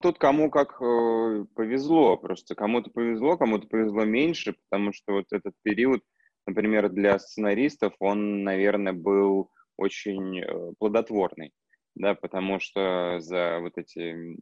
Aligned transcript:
тут 0.00 0.18
кому 0.18 0.50
как 0.50 0.80
э, 0.80 1.44
повезло, 1.54 2.16
просто 2.16 2.54
кому-то 2.54 2.90
повезло, 2.90 3.36
кому-то 3.36 3.66
повезло 3.66 4.04
меньше, 4.04 4.54
потому 4.68 4.92
что 4.92 5.12
вот 5.12 5.26
этот 5.32 5.54
период, 5.62 6.02
например, 6.46 6.88
для 6.90 7.18
сценаристов, 7.18 7.94
он, 7.98 8.44
наверное, 8.44 8.92
был 8.92 9.50
очень 9.76 10.40
э, 10.40 10.72
плодотворный, 10.78 11.52
да, 11.94 12.14
потому 12.14 12.60
что 12.60 13.20
за 13.20 13.58
вот 13.60 13.76
эти 13.76 14.36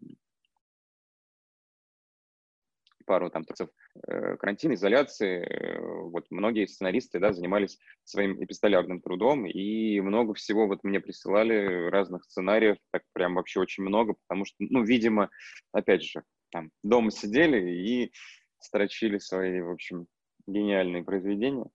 пару 3.07 3.30
там 3.30 3.45
э, 3.45 3.66
карантина, 4.02 4.74
изоляции, 4.74 5.41
э, 5.41 5.80
вот 5.80 6.27
многие 6.30 6.66
сценаристы, 6.66 7.18
да, 7.18 7.32
занимались 7.32 7.78
своим 8.04 8.42
эпистолярным 8.42 9.00
трудом, 9.00 9.46
и 9.46 10.00
много 10.00 10.34
всего 10.34 10.66
вот 10.66 10.84
мне 10.84 11.00
присылали 11.00 11.88
разных 11.88 12.24
сценариев, 12.24 12.77
так 12.92 13.02
прям 13.12 13.34
вообще 13.34 13.60
очень 13.60 13.82
много, 13.82 14.14
потому 14.27 14.45
что, 14.45 14.56
ну, 14.59 14.82
видимо, 14.82 15.30
опять 15.73 16.02
же, 16.02 16.23
там, 16.51 16.70
дома 16.82 17.10
сидели 17.10 17.70
и 17.70 18.12
строчили 18.60 19.18
свои, 19.18 19.60
в 19.60 19.70
общем, 19.70 20.06
гениальные 20.46 21.04
произведения. 21.04 21.66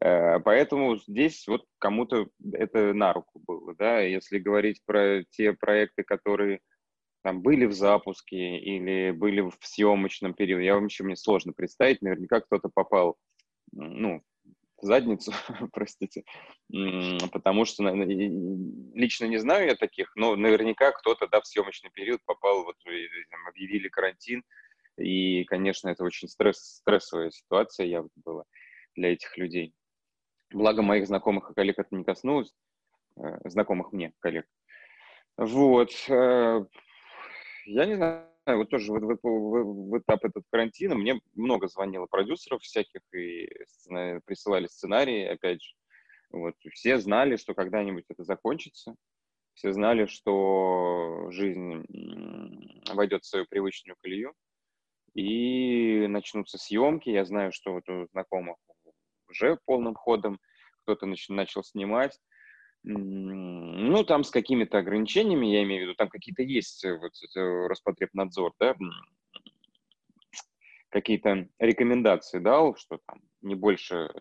Э, 0.00 0.38
поэтому 0.40 0.96
здесь 0.96 1.46
вот 1.48 1.64
кому-то 1.78 2.28
это 2.52 2.92
на 2.92 3.12
руку 3.12 3.40
было, 3.46 3.74
да, 3.74 4.00
если 4.00 4.38
говорить 4.38 4.82
про 4.86 5.24
те 5.30 5.52
проекты, 5.52 6.04
которые 6.04 6.60
там 7.22 7.42
были 7.42 7.64
в 7.66 7.72
запуске 7.72 8.58
или 8.58 9.10
были 9.10 9.40
в 9.40 9.56
съемочном 9.60 10.34
периоде. 10.34 10.66
Я 10.66 10.78
вообще, 10.78 11.04
мне 11.04 11.16
сложно 11.16 11.52
представить, 11.52 12.02
наверняка 12.02 12.40
кто-то 12.40 12.68
попал, 12.72 13.16
ну, 13.72 14.22
в 14.80 14.86
задницу, 14.86 15.32
простите, 15.72 16.22
потому 17.32 17.64
что 17.64 17.82
лично 18.94 19.24
не 19.26 19.38
знаю 19.38 19.66
я 19.66 19.74
таких, 19.74 20.14
но 20.14 20.36
наверняка 20.36 20.92
кто-то, 20.92 21.26
да, 21.26 21.40
в 21.40 21.46
съемочный 21.46 21.90
период 21.90 22.20
попал, 22.24 22.64
вот 22.64 22.76
там, 22.84 23.48
объявили 23.48 23.88
карантин, 23.88 24.44
и, 24.96 25.44
конечно, 25.44 25.88
это 25.88 26.04
очень 26.04 26.28
стресс, 26.28 26.80
стрессовая 26.80 27.30
ситуация 27.30 27.86
явно 27.86 28.10
была 28.24 28.44
для 28.94 29.12
этих 29.12 29.36
людей. 29.36 29.74
Благо 30.50 30.82
моих 30.82 31.06
знакомых 31.06 31.50
и 31.50 31.54
коллег 31.54 31.78
это 31.78 31.94
не 31.94 32.04
коснулось, 32.04 32.52
э, 33.16 33.38
знакомых 33.44 33.92
мне 33.92 34.12
коллег. 34.20 34.46
Вот. 35.36 35.92
Я 37.68 37.84
не 37.84 37.96
знаю, 37.96 38.24
вот 38.46 38.70
тоже 38.70 38.90
в, 38.92 38.98
в, 38.98 39.18
в, 39.22 39.90
в 39.90 39.98
этап 39.98 40.24
этот 40.24 40.44
карантина 40.50 40.94
мне 40.94 41.20
много 41.34 41.68
звонило 41.68 42.06
продюсеров 42.06 42.62
всяких 42.62 43.02
и 43.12 43.46
сцена, 43.66 44.22
присылали 44.24 44.66
сценарии, 44.68 45.26
опять 45.26 45.62
же. 45.62 45.74
Вот, 46.30 46.54
все 46.72 46.98
знали, 46.98 47.36
что 47.36 47.54
когда-нибудь 47.54 48.06
это 48.08 48.24
закончится. 48.24 48.94
Все 49.52 49.72
знали, 49.72 50.06
что 50.06 51.30
жизнь 51.30 51.84
войдет 52.94 53.24
в 53.24 53.26
свою 53.26 53.44
привычную 53.44 53.96
колею. 54.00 54.32
И 55.14 56.06
начнутся 56.08 56.56
съемки. 56.56 57.10
Я 57.10 57.26
знаю, 57.26 57.52
что 57.52 57.72
вот 57.74 57.88
у 57.90 58.06
знакомых 58.12 58.56
уже 59.28 59.58
полным 59.66 59.94
ходом 59.94 60.38
кто-то 60.82 61.06
начал 61.28 61.62
снимать. 61.62 62.18
Ну, 62.90 64.02
там 64.04 64.24
с 64.24 64.30
какими-то 64.30 64.78
ограничениями, 64.78 65.46
я 65.46 65.62
имею 65.62 65.82
в 65.82 65.84
виду, 65.88 65.94
там 65.94 66.08
какие-то 66.08 66.42
есть 66.42 66.84
э, 66.84 66.96
вот 66.96 67.12
Роспотребнадзор, 67.34 68.54
да, 68.58 68.74
какие-то 70.90 71.48
рекомендации 71.58 72.38
дал, 72.38 72.76
что 72.76 72.98
там 73.06 73.20
не 73.42 73.54
больше 73.54 73.94
э, 73.94 74.20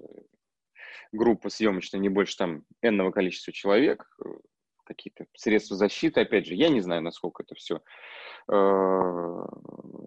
группа 1.11 1.49
съемочная, 1.49 2.01
не 2.01 2.09
больше 2.09 2.37
там 2.37 2.63
энного 2.81 3.11
количества 3.11 3.53
человек, 3.53 4.05
э, 4.23 4.29
какие-то 4.83 5.25
средства 5.33 5.75
защиты, 5.75 6.21
опять 6.21 6.45
же, 6.45 6.55
я 6.55 6.69
не 6.69 6.81
знаю, 6.81 7.01
насколько 7.01 7.43
это 7.43 7.55
все 7.55 7.77
э, 7.77 9.45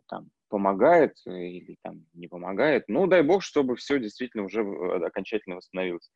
там 0.06 0.31
помогает 0.49 1.16
или 1.26 1.76
там 1.82 2.04
не 2.15 2.28
помогает. 2.28 2.84
Ну, 2.88 3.06
дай 3.06 3.22
бог, 3.22 3.43
чтобы 3.43 3.76
все 3.76 3.99
действительно 3.99 4.44
уже 4.44 4.60
окончательно 4.60 5.56
восстановилось 5.56 6.10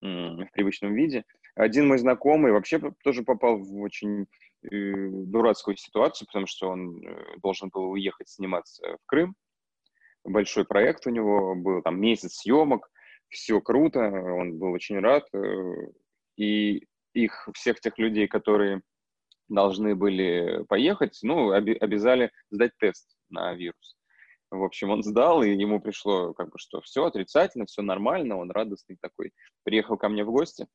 в 0.00 0.46
привычном 0.52 0.94
виде. 0.94 1.24
Один 1.58 1.88
мой 1.88 1.98
знакомый 1.98 2.52
вообще 2.52 2.80
тоже 3.02 3.24
попал 3.24 3.58
в 3.58 3.80
очень 3.80 4.28
э, 4.62 4.68
дурацкую 4.70 5.76
ситуацию, 5.76 6.28
потому 6.28 6.46
что 6.46 6.68
он 6.68 7.04
э, 7.04 7.36
должен 7.42 7.68
был 7.70 7.90
уехать 7.90 8.28
сниматься 8.28 8.96
в 8.96 9.06
Крым. 9.06 9.34
Большой 10.22 10.64
проект 10.64 11.04
у 11.08 11.10
него 11.10 11.56
был, 11.56 11.82
там 11.82 12.00
месяц 12.00 12.34
съемок, 12.34 12.88
все 13.28 13.60
круто, 13.60 13.98
он 13.98 14.56
был 14.56 14.70
очень 14.70 15.00
рад. 15.00 15.26
Э, 15.34 15.88
и 16.36 16.86
их, 17.12 17.48
всех 17.54 17.80
тех 17.80 17.98
людей, 17.98 18.28
которые 18.28 18.82
должны 19.48 19.96
были 19.96 20.64
поехать, 20.68 21.18
ну, 21.22 21.48
оби- 21.48 21.76
обязали 21.76 22.30
сдать 22.50 22.70
тест 22.78 23.16
на 23.30 23.52
вирус. 23.54 23.96
В 24.52 24.62
общем, 24.62 24.90
он 24.90 25.02
сдал, 25.02 25.42
и 25.42 25.50
ему 25.50 25.80
пришло 25.80 26.34
как 26.34 26.50
бы, 26.50 26.58
что 26.58 26.80
все 26.82 27.04
отрицательно, 27.04 27.66
все 27.66 27.82
нормально, 27.82 28.36
он 28.36 28.52
радостный 28.52 28.96
такой. 29.00 29.32
Приехал 29.64 29.96
ко 29.96 30.08
мне 30.08 30.22
в 30.22 30.30
гости, 30.30 30.68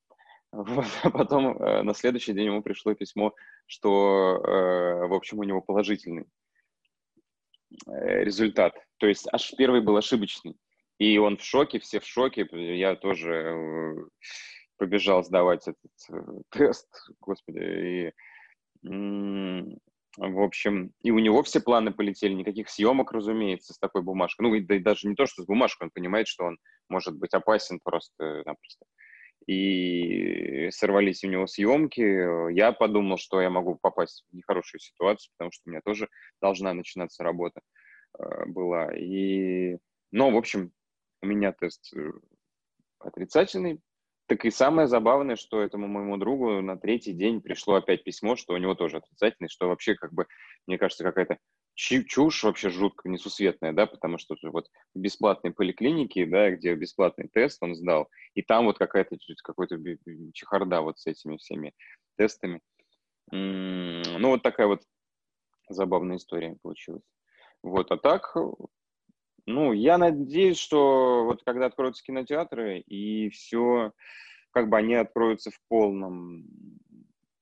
вот, 0.54 0.86
а 1.02 1.10
потом 1.10 1.58
э, 1.58 1.82
на 1.82 1.94
следующий 1.96 2.34
день 2.34 2.46
ему 2.46 2.62
пришло 2.62 2.94
письмо, 2.94 3.34
что, 3.66 4.38
э, 4.38 5.08
в 5.08 5.14
общем, 5.14 5.40
у 5.40 5.44
него 5.44 5.62
положительный 5.62 6.26
э, 7.88 8.24
результат. 8.24 8.76
То 8.98 9.08
есть 9.08 9.28
аж 9.34 9.52
первый 9.58 9.82
был 9.82 9.98
ошибочный. 9.98 10.56
И 11.00 11.18
он 11.18 11.38
в 11.38 11.44
шоке, 11.44 11.80
все 11.80 12.00
в 12.00 12.06
шоке. 12.06 12.48
Я 12.52 12.96
тоже 12.96 13.34
э, 13.34 13.96
побежал 14.78 15.24
сдавать 15.24 15.68
этот 15.68 15.92
э, 16.12 16.22
тест, 16.52 16.88
господи, 17.20 17.60
и 17.60 18.14
в 20.18 20.42
общем, 20.42 20.92
и 21.02 21.10
у 21.10 21.18
него 21.18 21.42
все 21.42 21.60
планы 21.60 21.92
полетели, 21.92 22.34
никаких 22.34 22.70
съемок, 22.70 23.12
разумеется, 23.12 23.74
с 23.74 23.80
такой 23.80 24.04
бумажкой. 24.04 24.48
Ну, 24.48 24.54
и, 24.54 24.62
да, 24.62 24.76
и 24.76 24.80
даже 24.80 25.08
не 25.08 25.16
то, 25.16 25.26
что 25.26 25.42
с 25.42 25.46
бумажкой, 25.48 25.88
он 25.88 25.92
понимает, 25.92 26.28
что 26.28 26.44
он 26.44 26.58
может 26.90 27.18
быть 27.18 27.34
опасен 27.34 27.80
просто-напросто. 27.84 28.86
И 29.48 30.70
сорвались 30.72 31.24
у 31.24 31.28
него 31.28 31.48
съемки. 31.48 32.52
Я 32.54 32.72
подумал, 32.72 33.18
что 33.18 33.42
я 33.42 33.50
могу 33.50 33.76
попасть 33.76 34.26
в 34.32 34.36
нехорошую 34.36 34.80
ситуацию, 34.80 35.32
потому 35.38 35.52
что 35.52 35.64
у 35.66 35.70
меня 35.70 35.82
тоже 35.84 36.08
должна 36.42 36.74
начинаться 36.74 37.24
работа 37.24 37.62
э, 38.18 38.46
была. 38.46 38.94
И, 38.96 39.78
ну, 40.12 40.32
в 40.32 40.38
общем, 40.38 40.72
у 41.22 41.26
меня 41.26 41.52
тест 41.52 41.94
э, 41.96 42.12
отрицательный, 43.00 43.82
так 44.28 44.46
и 44.46 44.52
самое 44.52 44.88
забавное, 44.88 45.36
что 45.36 45.62
этому 45.62 45.88
моему 45.88 46.18
другу 46.18 46.62
на 46.62 46.78
третий 46.78 47.14
день 47.14 47.42
пришло 47.42 47.76
опять 47.76 48.04
письмо, 48.04 48.36
что 48.36 48.54
у 48.54 48.58
него 48.58 48.74
тоже 48.74 48.98
отрицательный, 48.98 49.50
что 49.50 49.68
вообще, 49.68 49.96
как 49.96 50.14
бы, 50.14 50.28
мне 50.66 50.78
кажется, 50.78 51.04
какая-то 51.04 51.38
чушь 51.76 52.44
вообще 52.44 52.70
жутко 52.70 53.10
несусветная, 53.10 53.74
да, 53.74 53.86
потому 53.86 54.18
что 54.18 54.36
вот 54.44 54.70
в 54.94 55.00
бесплатной 55.00 55.52
поликлинике, 55.52 56.26
да, 56.26 56.52
где 56.52 56.76
бесплатный 56.76 57.28
тест 57.28 57.62
он 57.62 57.76
сдал, 57.76 58.10
и 58.36 58.42
там 58.42 58.66
вот 58.66 58.78
какая-то 58.78 59.18
какой-то 59.44 59.78
чехарда 60.34 60.82
вот 60.82 61.00
с 61.00 61.08
этими 61.08 61.38
всеми 61.38 61.74
тестами. 62.18 62.62
Ну, 63.32 64.30
вот 64.30 64.44
такая 64.44 64.68
вот 64.68 64.84
забавная 65.70 66.18
история 66.18 66.58
получилась. 66.62 67.04
Вот, 67.64 67.92
а 67.92 67.98
так, 67.98 68.36
ну, 69.46 69.74
я 69.74 69.98
надеюсь, 69.98 70.58
что 70.58 71.24
вот 71.24 71.44
когда 71.44 71.68
откроются 71.68 72.04
кинотеатры 72.04 72.80
и 72.82 73.30
все, 73.30 73.94
как 74.52 74.70
бы 74.70 74.78
они 74.78 74.96
откроются 74.96 75.52
в 75.52 75.60
полном... 75.70 76.46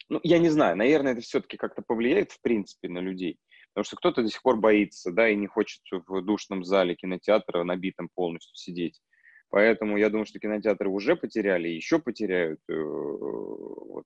Ну, 0.10 0.20
я 0.24 0.40
не 0.40 0.50
знаю, 0.50 0.78
наверное, 0.78 1.14
это 1.14 1.22
все-таки 1.22 1.58
как-то 1.58 1.82
повлияет, 1.82 2.32
в 2.32 2.42
принципе, 2.42 2.90
на 2.90 3.00
людей. 3.00 3.40
Потому 3.74 3.86
что 3.86 3.96
кто-то 3.96 4.22
до 4.22 4.30
сих 4.30 4.42
пор 4.42 4.58
боится, 4.58 5.12
да, 5.12 5.30
и 5.30 5.36
не 5.36 5.48
хочет 5.48 5.82
в 5.92 6.22
душном 6.22 6.64
зале 6.64 6.96
кинотеатра 6.96 7.64
набитом 7.64 8.10
полностью 8.14 8.56
сидеть. 8.56 9.02
Поэтому 9.50 9.98
я 9.98 10.10
думаю, 10.10 10.26
что 10.26 10.40
кинотеатры 10.40 10.90
уже 10.90 11.16
потеряли, 11.16 11.68
еще 11.68 12.00
потеряют 12.00 12.60
э, 12.70 12.74
вот, 12.74 14.06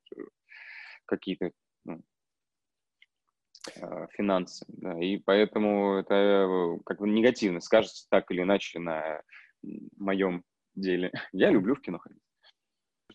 какие-то 1.06 1.52
ну, 1.84 2.02
Э, 3.76 4.08
финансы. 4.12 4.66
Да, 4.68 5.00
и 5.00 5.18
поэтому 5.18 5.96
это 5.96 6.14
э, 6.14 6.80
как 6.86 7.00
бы 7.00 7.08
негативно 7.08 7.60
скажется 7.60 8.08
так 8.10 8.30
или 8.32 8.42
иначе 8.42 8.80
на 8.80 9.22
моем 9.98 10.44
деле. 10.76 11.12
Я 11.32 11.50
люблю 11.50 11.76
в 11.76 11.82
кино 11.82 12.00
ходить. 12.00 12.22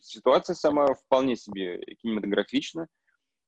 Ситуация 0.00 0.54
сама 0.54 0.94
вполне 0.94 1.36
себе 1.36 1.78
кинематографична, 1.98 2.88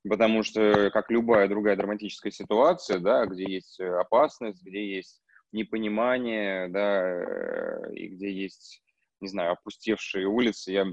потому 0.09 0.43
что, 0.43 0.91
как 0.91 1.11
любая 1.11 1.49
другая 1.49 1.77
драматическая 1.77 2.33
ситуация, 2.33 2.99
да, 2.99 3.27
где 3.27 3.45
есть 3.45 3.81
опасность, 3.81 4.63
где 4.63 4.97
есть 4.97 5.23
непонимание, 5.53 6.69
да, 6.69 7.89
и 7.93 8.09
где 8.09 8.33
есть, 8.33 8.83
не 9.21 9.29
знаю, 9.29 9.53
опустевшие 9.53 10.27
улицы, 10.27 10.73
я 10.73 10.87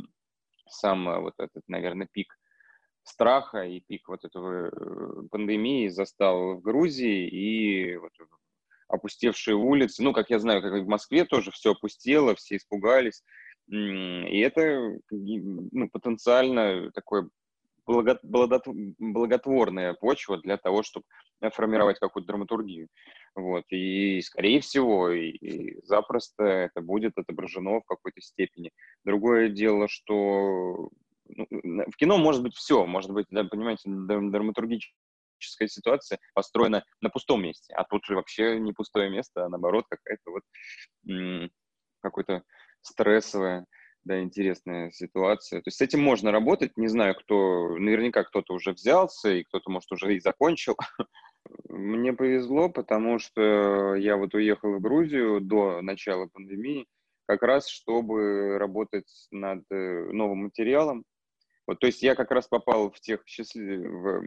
сам 0.70 1.10
э, 1.10 1.20
вот 1.20 1.34
этот, 1.38 1.64
наверное, 1.68 2.08
пик 2.12 2.38
страха 3.04 3.64
и 3.64 3.80
пик 3.80 4.08
вот 4.08 4.24
этого 4.24 4.68
э, 4.68 5.28
пандемии 5.32 5.88
застал 5.88 6.56
в 6.56 6.62
Грузии 6.62 7.28
и 7.28 7.98
вот 7.98 8.12
опустевшие 8.88 9.56
улицы. 9.56 10.04
Ну, 10.04 10.14
как 10.14 10.30
я 10.30 10.40
знаю, 10.40 10.62
как 10.62 10.74
в 10.74 10.88
Москве 10.88 11.26
тоже 11.26 11.52
все 11.52 11.72
опустело, 11.72 12.36
все 12.36 12.58
испугались. 12.58 13.24
И 13.68 14.40
это 14.40 14.98
ну, 15.12 15.90
потенциально 15.90 16.92
такое 16.92 17.30
благотворная 17.90 19.94
почва 19.94 20.38
для 20.38 20.58
того, 20.58 20.84
чтобы 20.84 21.06
формировать 21.52 22.00
какую-то 22.00 22.28
драматургию. 22.28 22.88
Вот. 23.36 23.64
И, 23.70 24.22
скорее 24.22 24.62
всего, 24.62 25.10
и, 25.10 25.30
и 25.30 25.86
запросто 25.86 26.44
это 26.44 26.82
будет 26.82 27.18
отображено 27.18 27.80
в 27.80 27.86
какой-то 27.86 28.22
степени. 28.22 28.72
Другое 29.04 29.50
дело, 29.50 29.88
что 29.88 30.90
ну, 31.28 31.48
в 31.50 31.96
кино 31.98 32.18
может 32.18 32.44
быть 32.44 32.56
все, 32.56 32.86
может 32.86 33.12
быть, 33.12 33.28
да, 33.30 33.44
понимаете, 33.44 33.84
драматургическая 33.86 35.68
ситуация 35.68 36.20
построена 36.34 36.84
на 37.02 37.10
пустом 37.10 37.44
месте, 37.44 37.74
а 37.76 37.84
тут 37.84 38.06
же 38.06 38.16
вообще 38.16 38.60
не 38.60 38.74
пустое 38.74 39.10
место, 39.10 39.46
а 39.46 39.50
наоборот 39.50 39.86
какая-то 39.90 40.32
вот 40.32 40.44
какое-то 42.02 42.44
стрессовая, 42.82 43.66
да, 44.04 44.22
интересная 44.22 44.92
ситуация. 44.92 45.62
То 45.62 45.68
есть 45.68 45.78
с 45.78 45.82
этим 45.82 46.02
можно 46.02 46.32
работать, 46.32 46.78
не 46.78 46.88
знаю, 46.88 47.16
кто, 47.16 47.78
наверняка 47.78 48.24
кто-то 48.24 48.54
уже 48.54 48.72
взялся, 48.72 49.30
и 49.30 49.44
кто-то, 49.44 49.70
может, 49.70 49.92
уже 49.92 50.16
и 50.16 50.20
закончил. 50.20 50.78
Мне 51.70 52.14
повезло, 52.14 52.70
потому 52.70 53.20
что 53.20 53.96
я 53.96 54.18
вот 54.18 54.34
уехал 54.34 54.74
в 54.74 54.82
Грузию 54.82 55.42
до 55.42 55.82
начала 55.82 56.28
пандемии, 56.28 56.88
как 57.28 57.44
раз 57.44 57.68
чтобы 57.68 58.58
работать 58.58 59.28
над 59.32 59.64
э, 59.70 60.10
новым 60.12 60.46
материалом. 60.46 61.04
Вот, 61.68 61.80
то 61.80 61.88
есть 61.88 62.02
я 62.02 62.16
как 62.16 62.32
раз 62.32 62.48
попал 62.48 62.92
в 62.92 63.00
тех 63.00 63.22
счастлив... 63.28 63.82
в, 63.82 64.22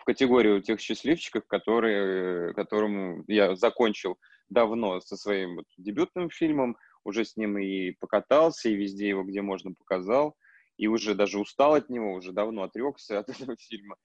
в 0.00 0.04
категорию 0.04 0.60
тех 0.62 0.80
счастливчиков, 0.80 1.46
которые, 1.46 2.52
которому 2.54 3.24
я 3.28 3.54
закончил 3.54 4.18
давно 4.48 5.00
со 5.00 5.16
своим 5.16 5.56
вот 5.56 5.66
дебютным 5.78 6.30
фильмом, 6.30 6.76
уже 7.04 7.24
с 7.24 7.36
ним 7.36 7.58
и 7.58 7.92
покатался, 7.92 8.68
и 8.68 8.74
везде 8.74 9.08
его, 9.08 9.22
где 9.22 9.42
можно, 9.42 9.72
показал, 9.72 10.36
и 10.76 10.88
уже 10.88 11.14
даже 11.14 11.38
устал 11.38 11.74
от 11.74 11.88
него, 11.88 12.14
уже 12.14 12.32
давно 12.32 12.64
отрекся 12.64 13.18
от 13.20 13.28
этого 13.28 13.56
фильма 13.56 13.96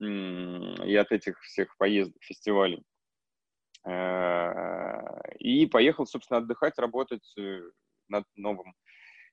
и 0.00 0.96
от 0.96 1.12
этих 1.12 1.38
всех 1.40 1.76
поездок, 1.76 2.22
фестивалей. 2.22 2.82
Э, 3.86 5.00
и 5.38 5.66
поехал, 5.66 6.06
собственно, 6.06 6.38
отдыхать, 6.38 6.78
работать 6.78 7.34
э, 7.38 7.60
над 8.08 8.24
новым 8.34 8.74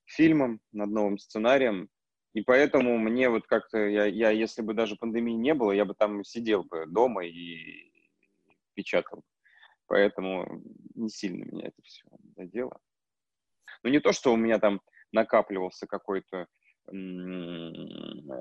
фильмом, 0.06 0.60
над 0.72 0.90
новым 0.90 1.18
сценарием. 1.18 1.90
И 2.34 2.42
поэтому 2.42 2.98
мне 2.98 3.30
вот 3.30 3.48
как-то, 3.48 3.78
я, 3.78 4.06
я, 4.06 4.30
если 4.31 4.62
бы 4.62 4.74
даже 4.74 4.96
пандемии 4.96 5.34
не 5.34 5.54
было, 5.54 5.72
я 5.72 5.86
бы 5.86 5.96
там 5.96 6.24
сидел 6.24 6.63
бы 6.63 6.86
дома 6.86 7.25
и 7.25 7.92
печатал. 8.74 9.24
Поэтому 9.88 10.62
не 10.96 11.10
сильно 11.10 11.46
меня 11.46 11.68
это 11.68 11.81
все 11.84 12.04
задело. 12.36 12.80
Ну, 13.83 13.89
не 13.89 14.00
то, 14.00 14.12
что 14.12 14.33
у 14.33 14.38
меня 14.38 14.59
там 14.59 14.81
накапливался 15.12 15.88
какой-то 15.88 16.47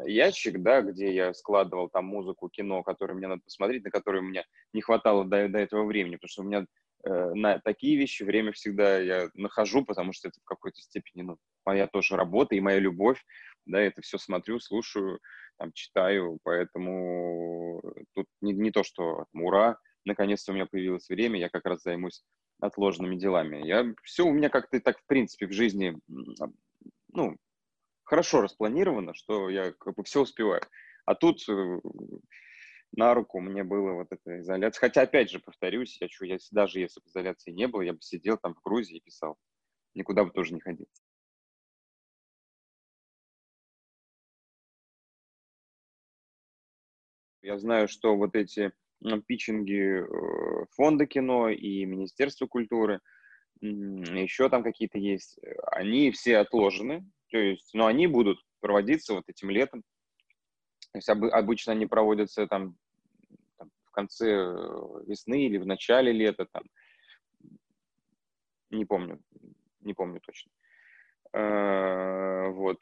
ящик, 0.06 0.62
да, 0.62 0.80
где 0.82 1.12
я 1.12 1.34
складывал 1.34 1.88
там 1.88 2.04
музыку, 2.04 2.48
кино, 2.48 2.82
которое 2.84 3.14
мне 3.14 3.26
надо 3.26 3.42
посмотреть, 3.44 3.84
на 3.84 3.90
которое 3.90 4.20
меня 4.20 4.44
не 4.72 4.82
хватало 4.82 5.24
до, 5.24 5.48
до 5.48 5.58
этого 5.58 5.84
времени, 5.84 6.14
потому 6.14 6.28
что 6.28 6.42
у 6.42 6.44
меня 6.44 6.64
э, 7.04 7.34
на 7.34 7.58
такие 7.58 7.96
вещи 7.96 8.22
время 8.22 8.52
всегда 8.52 8.98
я 8.98 9.30
нахожу, 9.34 9.84
потому 9.84 10.12
что 10.12 10.28
это 10.28 10.38
в 10.40 10.44
какой-то 10.44 10.80
степени 10.80 11.22
ну, 11.22 11.38
моя 11.64 11.88
тоже 11.88 12.14
работа 12.14 12.54
и 12.54 12.60
моя 12.60 12.78
любовь, 12.78 13.20
да, 13.64 13.80
это 13.80 14.00
все 14.02 14.16
смотрю, 14.16 14.60
слушаю, 14.60 15.18
там, 15.58 15.72
читаю, 15.72 16.38
поэтому 16.44 17.82
тут 18.14 18.26
не, 18.40 18.52
не 18.52 18.70
то, 18.70 18.84
что 18.84 19.26
ура, 19.32 19.76
наконец-то 20.06 20.52
у 20.52 20.54
меня 20.54 20.66
появилось 20.66 21.08
время, 21.08 21.38
я 21.38 21.48
как 21.48 21.66
раз 21.66 21.82
займусь 21.82 22.24
отложенными 22.60 23.16
делами. 23.16 23.66
Я, 23.66 23.94
все 24.02 24.24
у 24.24 24.32
меня 24.32 24.48
как-то 24.48 24.80
так, 24.80 24.98
в 24.98 25.06
принципе, 25.06 25.46
в 25.46 25.52
жизни, 25.52 25.98
ну, 27.12 27.36
хорошо 28.04 28.40
распланировано, 28.40 29.14
что 29.14 29.50
я 29.50 29.72
как 29.72 29.94
бы 29.94 30.04
все 30.04 30.22
успеваю. 30.22 30.62
А 31.04 31.14
тут 31.14 31.46
э, 31.48 31.80
на 32.92 33.14
руку 33.14 33.40
мне 33.40 33.62
было 33.62 33.92
вот 33.92 34.08
эта 34.10 34.40
изоляция. 34.40 34.80
Хотя, 34.80 35.02
опять 35.02 35.30
же, 35.30 35.38
повторюсь, 35.38 36.00
я, 36.00 36.08
что, 36.08 36.24
я 36.24 36.38
даже 36.50 36.80
если 36.80 37.00
бы 37.00 37.08
изоляции 37.08 37.52
не 37.52 37.68
было, 37.68 37.82
я 37.82 37.92
бы 37.92 38.00
сидел 38.00 38.38
там 38.38 38.54
в 38.54 38.62
Грузии 38.62 38.96
и 38.96 39.00
писал. 39.00 39.36
Никуда 39.94 40.24
бы 40.24 40.30
тоже 40.30 40.54
не 40.54 40.60
ходил. 40.60 40.86
Я 47.42 47.58
знаю, 47.58 47.86
что 47.86 48.16
вот 48.16 48.34
эти 48.34 48.72
питчинги 49.26 50.02
э, 50.02 50.66
фонда 50.72 51.06
кино 51.06 51.48
и 51.48 51.84
Министерства 51.84 52.46
культуры, 52.46 53.00
еще 53.60 54.48
там 54.48 54.62
какие-то 54.62 54.98
есть, 54.98 55.38
э, 55.42 55.54
они 55.72 56.10
все 56.10 56.38
отложены, 56.38 57.08
то 57.30 57.38
есть, 57.38 57.74
но 57.74 57.86
они 57.86 58.06
будут 58.06 58.38
проводиться 58.60 59.14
вот 59.14 59.24
этим 59.28 59.50
летом. 59.50 59.82
То 60.92 60.98
есть 60.98 61.08
об, 61.08 61.24
обычно 61.24 61.72
они 61.72 61.86
проводятся 61.86 62.46
там, 62.46 62.76
там 63.58 63.70
в 63.84 63.90
конце 63.90 64.30
э, 64.30 65.04
весны 65.06 65.46
или 65.46 65.58
в 65.58 65.66
начале 65.66 66.12
лета, 66.12 66.46
там, 66.50 66.64
не 68.70 68.84
помню, 68.84 69.20
не 69.80 69.94
помню 69.94 70.20
точно. 70.20 70.50
Вот. 71.32 72.80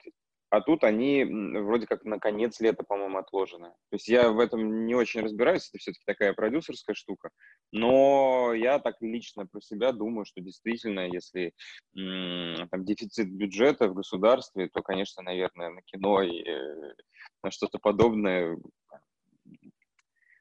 А 0.55 0.61
тут 0.61 0.85
они 0.85 1.25
вроде 1.25 1.89
как 1.89 2.05
на 2.05 2.21
конец 2.21 2.61
лета, 2.61 2.85
по-моему, 2.85 3.19
отложены. 3.19 3.71
То 3.91 3.97
есть 3.97 4.07
я 4.07 4.31
в 4.31 4.39
этом 4.39 4.87
не 4.87 4.95
очень 4.95 5.21
разбираюсь, 5.21 5.69
это 5.69 5.79
все-таки 5.79 6.05
такая 6.07 6.33
продюсерская 6.33 6.95
штука. 6.95 7.31
Но 7.73 8.53
я 8.55 8.79
так 8.79 8.95
лично 9.01 9.47
про 9.47 9.61
себя 9.61 9.91
думаю, 9.91 10.25
что 10.27 10.41
действительно, 10.41 11.09
если 11.09 11.55
там 11.93 12.85
дефицит 12.85 13.33
бюджета 13.33 13.89
в 13.89 13.95
государстве, 13.95 14.69
то, 14.69 14.81
конечно, 14.81 15.25
наверное, 15.25 15.71
на 15.71 15.83
кино 15.83 16.23
и 16.23 16.49
э, 16.49 16.95
на 17.43 17.51
что-то 17.51 17.81
подобное 17.81 18.57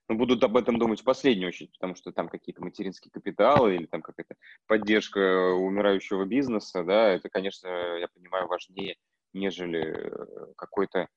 ну, 0.10 0.16
будут 0.16 0.44
об 0.44 0.58
этом 0.58 0.78
думать 0.78 1.02
в 1.02 1.06
последнюю 1.06 1.48
очередь, 1.48 1.72
потому 1.72 1.96
что 1.96 2.12
там 2.12 2.30
какие-то 2.30 2.64
материнские 2.64 3.10
капиталы 3.12 3.78
или 3.78 3.88
там 3.88 4.04
какая-то 4.04 4.36
поддержка 4.68 5.54
умирающего 5.54 6.26
бизнеса, 6.26 6.84
да, 6.84 7.10
это, 7.10 7.30
конечно, 7.30 7.68
я 7.98 8.08
понимаю, 8.14 8.48
важнее 8.48 8.96
нежели 9.34 9.82
э, 9.82 10.54
какое-то 10.56 11.08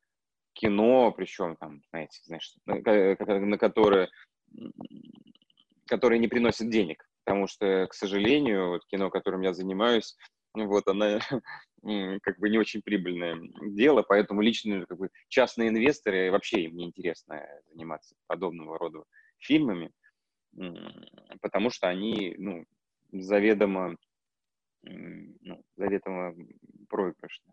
кино, 0.52 1.12
причем 1.12 1.56
там, 1.56 1.82
знаете, 1.90 2.20
знаешь, 2.24 2.54
на, 2.64 2.76
на 3.40 3.58
которое, 3.58 4.08
которое 5.86 6.18
не 6.18 6.28
приносит 6.28 6.70
денег. 6.70 7.06
Потому 7.24 7.46
что, 7.46 7.86
к 7.88 7.94
сожалению, 7.94 8.68
вот 8.70 8.86
кино, 8.86 9.10
которым 9.10 9.42
я 9.42 9.52
занимаюсь, 9.52 10.16
вот 10.54 10.88
она 10.88 11.18
как 12.22 12.38
бы 12.38 12.48
не 12.48 12.58
очень 12.58 12.82
прибыльное 12.82 13.38
дело, 13.62 14.02
поэтому 14.02 14.40
лично 14.40 14.86
как 14.86 14.98
бы 14.98 15.10
частные 15.28 15.68
инвесторы 15.68 16.30
вообще 16.30 16.62
им 16.62 16.76
не 16.76 16.84
интересно 16.86 17.46
заниматься 17.70 18.14
подобного 18.26 18.78
рода 18.78 19.04
фильмами, 19.38 19.92
потому 21.42 21.70
что 21.70 21.88
они 21.88 22.34
ну, 22.38 22.64
заведомо, 23.12 23.96
ну, 24.82 25.62
заведомо 25.76 26.34
финансам. 26.88 27.45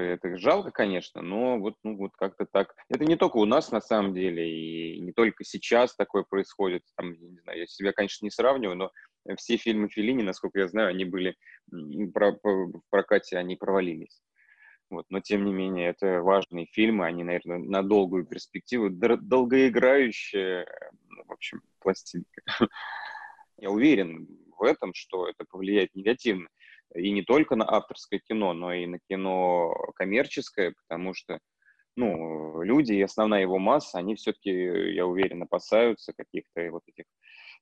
Это, 0.00 0.36
жалко, 0.36 0.70
конечно, 0.70 1.22
но 1.22 1.58
вот, 1.58 1.74
ну, 1.82 1.96
вот 1.96 2.12
как-то 2.16 2.46
так. 2.46 2.74
Это 2.88 3.04
не 3.04 3.16
только 3.16 3.36
у 3.36 3.44
нас 3.44 3.70
на 3.70 3.80
самом 3.80 4.14
деле, 4.14 4.48
и 4.48 5.00
не 5.00 5.12
только 5.12 5.44
сейчас 5.44 5.94
такое 5.94 6.22
происходит. 6.22 6.82
Там, 6.96 7.12
я 7.12 7.28
не 7.28 7.38
знаю, 7.40 7.58
я 7.60 7.66
себя, 7.66 7.92
конечно, 7.92 8.24
не 8.24 8.30
сравниваю, 8.30 8.76
но 8.76 8.90
все 9.36 9.56
фильмы 9.56 9.88
Филини, 9.88 10.22
насколько 10.22 10.60
я 10.60 10.68
знаю, 10.68 10.88
они 10.88 11.04
были 11.04 11.36
в 11.70 12.82
прокате, 12.90 13.36
они 13.36 13.56
провалились. 13.56 14.20
Вот, 14.90 15.06
но 15.08 15.20
тем 15.20 15.44
не 15.44 15.52
менее, 15.52 15.90
это 15.90 16.20
важные 16.20 16.66
фильмы, 16.66 17.06
они, 17.06 17.22
наверное, 17.22 17.58
на 17.58 17.82
долгую 17.82 18.26
перспективу, 18.26 18.90
долгоиграющие, 18.90 20.66
ну, 21.08 21.24
в 21.26 21.32
общем, 21.32 21.62
пластинка. 21.78 22.42
Я 23.56 23.70
уверен 23.70 24.26
в 24.58 24.64
этом, 24.64 24.92
что 24.94 25.28
это 25.28 25.44
повлияет 25.44 25.94
негативно 25.94 26.48
и 26.94 27.10
не 27.10 27.22
только 27.22 27.56
на 27.56 27.68
авторское 27.68 28.20
кино, 28.20 28.52
но 28.52 28.72
и 28.72 28.86
на 28.86 28.98
кино 29.08 29.72
коммерческое, 29.94 30.74
потому 30.86 31.14
что 31.14 31.38
ну, 31.96 32.62
люди 32.62 32.92
и 32.92 33.02
основная 33.02 33.42
его 33.42 33.58
масса, 33.58 33.98
они 33.98 34.14
все-таки, 34.14 34.50
я 34.50 35.06
уверен, 35.06 35.42
опасаются 35.42 36.12
каких-то 36.12 36.70
вот 36.70 36.82
этих, 36.86 37.04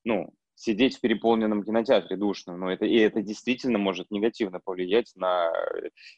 ну, 0.04 0.32
сидеть 0.54 0.96
в 0.96 1.00
переполненном 1.00 1.62
кинотеатре 1.62 2.16
душном, 2.16 2.58
но 2.58 2.70
это, 2.70 2.84
и 2.84 2.96
это 2.96 3.22
действительно 3.22 3.78
может 3.78 4.10
негативно 4.10 4.60
повлиять 4.60 5.12
на 5.14 5.52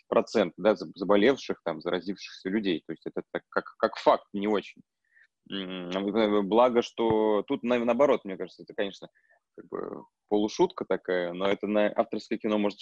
процент 0.08 0.54
да, 0.56 0.74
заболевших, 0.76 1.60
там, 1.62 1.80
заразившихся 1.80 2.48
людей. 2.48 2.82
То 2.86 2.92
есть 2.92 3.06
это 3.06 3.22
как, 3.30 3.64
как 3.76 3.96
факт 3.96 4.26
не 4.32 4.48
очень. 4.48 4.82
Благо, 5.48 6.80
что 6.80 7.42
тут 7.42 7.62
наоборот, 7.62 8.24
мне 8.24 8.36
кажется, 8.36 8.62
это, 8.62 8.72
конечно, 8.72 9.08
как 9.60 9.68
бы 9.68 10.04
полушутка 10.28 10.84
такая, 10.88 11.32
но 11.32 11.46
это 11.46 11.66
на 11.66 11.88
авторское 11.88 12.38
кино 12.38 12.58
может 12.58 12.78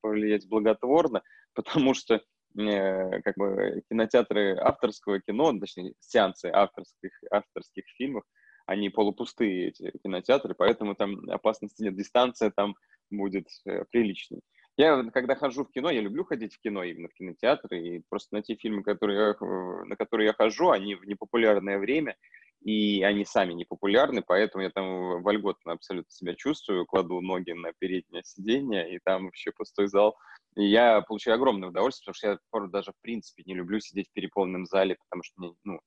повлиять 0.00 0.48
благотворно, 0.48 1.22
потому 1.54 1.94
что 1.94 2.22
э, 2.58 3.20
как 3.22 3.36
бы 3.36 3.82
кинотеатры 3.90 4.56
авторского 4.56 5.20
кино, 5.20 5.58
точнее, 5.58 5.94
сеансы 6.00 6.46
авторских, 6.46 7.10
авторских 7.30 7.84
фильмов, 7.96 8.24
они 8.66 8.88
полупустые, 8.88 9.68
эти 9.68 9.92
кинотеатры, 10.02 10.54
поэтому 10.54 10.94
там 10.94 11.28
опасности 11.28 11.82
нет, 11.82 11.96
дистанция 11.96 12.50
там 12.50 12.74
будет 13.10 13.48
э, 13.66 13.84
приличной. 13.90 14.40
Я, 14.76 15.04
когда 15.10 15.36
хожу 15.36 15.64
в 15.64 15.70
кино, 15.70 15.90
я 15.90 16.00
люблю 16.00 16.24
ходить 16.24 16.54
в 16.54 16.60
кино, 16.60 16.82
именно 16.82 17.08
в 17.08 17.14
кинотеатры, 17.14 17.80
и 17.80 18.02
просто 18.08 18.34
на 18.34 18.42
те 18.42 18.56
фильмы, 18.56 18.82
которые, 18.82 19.34
э, 19.34 19.84
на 19.84 19.96
которые 19.96 20.28
я 20.28 20.32
хожу, 20.32 20.70
они 20.70 20.94
в 20.94 21.04
непопулярное 21.04 21.78
время, 21.78 22.16
и 22.64 23.02
они 23.02 23.26
сами 23.26 23.52
не 23.52 23.66
популярны, 23.66 24.22
поэтому 24.22 24.64
я 24.64 24.70
там 24.70 25.22
вольготно 25.22 25.72
абсолютно 25.72 26.10
себя 26.10 26.34
чувствую, 26.34 26.86
кладу 26.86 27.20
ноги 27.20 27.52
на 27.52 27.72
переднее 27.78 28.22
сиденье, 28.24 28.94
и 28.94 28.98
там 29.04 29.26
вообще 29.26 29.52
пустой 29.52 29.86
зал. 29.86 30.16
И 30.56 30.64
я 30.64 31.02
получаю 31.02 31.36
огромное 31.36 31.68
удовольствие, 31.68 32.14
потому 32.14 32.38
что 32.40 32.62
я 32.62 32.68
даже 32.68 32.92
в 32.92 33.00
принципе 33.02 33.42
не 33.44 33.54
люблю 33.54 33.80
сидеть 33.80 34.08
в 34.08 34.12
переполненном 34.14 34.64
зале, 34.64 34.96
потому 35.08 35.22
что 35.22 35.34
мне, 35.36 35.54
ну, 35.64 35.80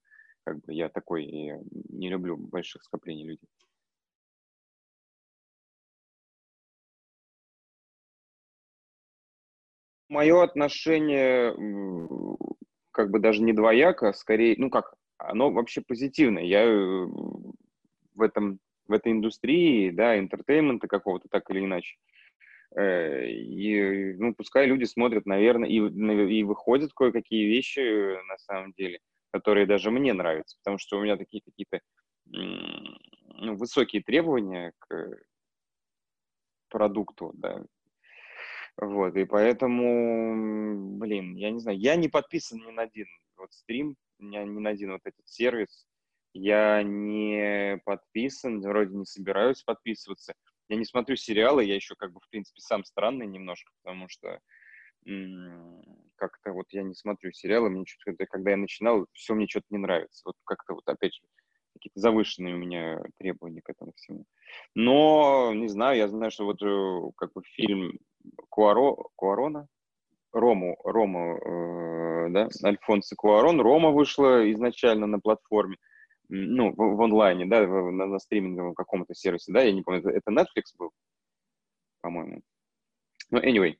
как 0.43 0.59
бы 0.61 0.73
я 0.73 0.89
такой, 0.89 1.25
я 1.25 1.59
не 1.89 2.09
люблю 2.09 2.37
больших 2.37 2.83
скоплений 2.83 3.25
людей. 3.25 3.49
Мое 10.09 10.43
отношение 10.43 11.55
как 12.91 13.09
бы 13.09 13.19
даже 13.19 13.41
не 13.41 13.53
двояко, 13.53 14.13
скорее, 14.13 14.55
ну 14.57 14.69
как, 14.69 14.93
оно 15.17 15.51
вообще 15.51 15.81
позитивное. 15.81 16.43
Я 16.43 16.63
э, 16.63 17.05
в 18.15 18.21
этом 18.21 18.59
в 18.87 18.93
этой 18.93 19.11
индустрии, 19.11 19.89
да, 19.89 20.17
entertainment 20.17 20.82
а 20.82 20.87
какого-то 20.87 21.27
так 21.29 21.49
или 21.49 21.59
иначе. 21.59 21.97
Э, 22.75 23.27
и, 23.27 24.13
ну, 24.13 24.33
пускай 24.33 24.65
люди 24.65 24.85
смотрят, 24.85 25.25
наверное, 25.25 25.69
и, 25.69 25.75
и 25.75 26.43
выходят 26.43 26.93
кое-какие 26.93 27.45
вещи, 27.45 27.79
на 28.27 28.37
самом 28.37 28.73
деле, 28.73 28.99
которые 29.31 29.65
даже 29.65 29.91
мне 29.91 30.13
нравятся, 30.13 30.57
потому 30.63 30.77
что 30.77 30.97
у 30.97 31.03
меня 31.03 31.17
такие 31.17 31.41
какие-то 31.43 31.81
ну, 32.25 33.55
высокие 33.55 34.01
требования 34.01 34.73
к 34.79 35.17
продукту, 36.69 37.31
да, 37.35 37.63
вот, 38.79 39.15
и 39.15 39.25
поэтому, 39.25 40.97
блин, 40.97 41.35
я 41.35 41.51
не 41.51 41.59
знаю, 41.59 41.79
я 41.79 41.95
не 41.95 42.09
подписан 42.09 42.59
ни 42.59 42.71
на 42.71 42.83
один 42.83 43.07
вот 43.47 43.53
стрим, 43.53 43.95
ни, 44.19 44.37
ни 44.37 44.59
на 44.59 44.69
один 44.71 44.91
вот 44.91 45.01
этот 45.03 45.27
сервис, 45.27 45.87
я 46.33 46.83
не 46.83 47.79
подписан, 47.85 48.61
вроде 48.61 48.95
не 48.95 49.05
собираюсь 49.05 49.63
подписываться. 49.63 50.33
Я 50.69 50.75
не 50.75 50.85
смотрю 50.85 51.15
сериалы, 51.15 51.63
я 51.63 51.75
еще 51.75 51.95
как 51.95 52.11
бы, 52.11 52.19
в 52.19 52.29
принципе, 52.29 52.59
сам 52.61 52.83
странный 52.83 53.25
немножко, 53.25 53.71
потому 53.81 54.09
что 54.09 54.39
как-то 56.15 56.51
вот 56.51 56.65
я 56.71 56.83
не 56.83 56.93
смотрю 56.93 57.31
сериалы, 57.31 57.69
мне 57.69 57.85
что-то, 57.85 58.25
когда 58.25 58.51
я 58.51 58.57
начинал, 58.57 59.07
все 59.13 59.33
мне 59.33 59.47
что-то 59.47 59.67
не 59.69 59.77
нравится. 59.77 60.23
Вот 60.25 60.35
как-то 60.43 60.73
вот 60.73 60.87
опять 60.87 61.13
же 61.13 61.21
какие-то 61.73 61.99
завышенные 61.99 62.55
у 62.55 62.57
меня 62.57 62.99
требования 63.17 63.61
к 63.61 63.69
этому 63.69 63.93
всему. 63.93 64.25
Но, 64.75 65.53
не 65.53 65.69
знаю, 65.69 65.97
я 65.97 66.07
знаю, 66.07 66.31
что 66.31 66.45
вот 66.45 66.61
э, 66.61 67.11
как 67.15 67.31
бы 67.33 67.43
фильм 67.43 67.99
Куаро, 68.49 68.95
Куарона, 69.15 69.67
Рому, 70.31 70.77
Рома, 70.83 71.37
э, 71.37 72.29
да, 72.29 72.49
Альфонсо 72.63 73.15
Куарон, 73.15 73.61
Рома 73.61 73.91
вышла 73.91 74.51
изначально 74.51 75.07
на 75.07 75.19
платформе, 75.19 75.77
ну, 76.29 76.71
в, 76.71 76.75
в 76.75 77.01
онлайне, 77.01 77.45
да, 77.45 77.63
в, 77.63 77.91
на, 77.91 78.05
на 78.05 78.19
стриминговом 78.19 78.73
каком-то 78.73 79.13
сервисе, 79.13 79.51
да, 79.51 79.61
я 79.61 79.71
не 79.71 79.81
помню, 79.81 80.01
это, 80.01 80.09
это 80.09 80.31
Netflix 80.31 80.75
был, 80.77 80.91
по-моему. 82.01 82.41
Ну, 83.31 83.39
anyway, 83.39 83.75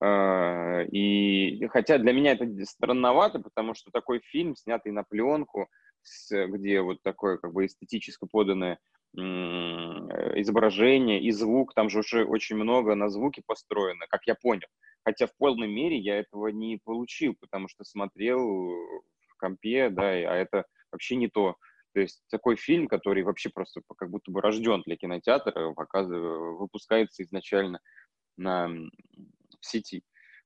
э, 0.00 0.86
и 0.88 1.66
хотя 1.68 1.98
для 1.98 2.12
меня 2.12 2.32
это 2.32 2.46
странновато, 2.64 3.40
потому 3.40 3.74
что 3.74 3.90
такой 3.90 4.20
фильм, 4.20 4.56
снятый 4.56 4.92
на 4.92 5.04
пленку, 5.04 5.68
с, 6.02 6.46
где 6.48 6.80
вот 6.80 7.02
такое 7.02 7.38
как 7.38 7.52
бы 7.52 7.66
эстетически 7.66 8.26
поданное 8.30 8.78
изображение 9.14 11.20
и 11.20 11.30
звук, 11.32 11.74
там 11.74 11.90
же 11.90 11.98
уже 11.98 12.24
очень 12.24 12.56
много 12.56 12.94
на 12.94 13.10
звуке 13.10 13.42
построено, 13.46 14.06
как 14.08 14.22
я 14.26 14.34
понял. 14.34 14.68
Хотя 15.04 15.26
в 15.26 15.36
полной 15.36 15.68
мере 15.68 15.98
я 15.98 16.18
этого 16.18 16.48
не 16.48 16.78
получил, 16.82 17.34
потому 17.40 17.68
что 17.68 17.84
смотрел 17.84 18.38
в 18.38 19.36
компе, 19.36 19.90
да, 19.90 20.10
а 20.10 20.34
это 20.36 20.64
вообще 20.90 21.16
не 21.16 21.28
то. 21.28 21.56
То 21.94 22.00
есть 22.00 22.22
такой 22.30 22.56
фильм, 22.56 22.88
который 22.88 23.22
вообще 23.22 23.50
просто 23.50 23.82
как 23.96 24.10
будто 24.10 24.30
бы 24.30 24.40
рожден 24.40 24.82
для 24.86 24.96
кинотеатра, 24.96 25.72
показывает, 25.72 26.58
выпускается 26.58 27.22
изначально 27.22 27.80
на 28.36 28.68
в 28.68 29.66
сети. 29.66 30.02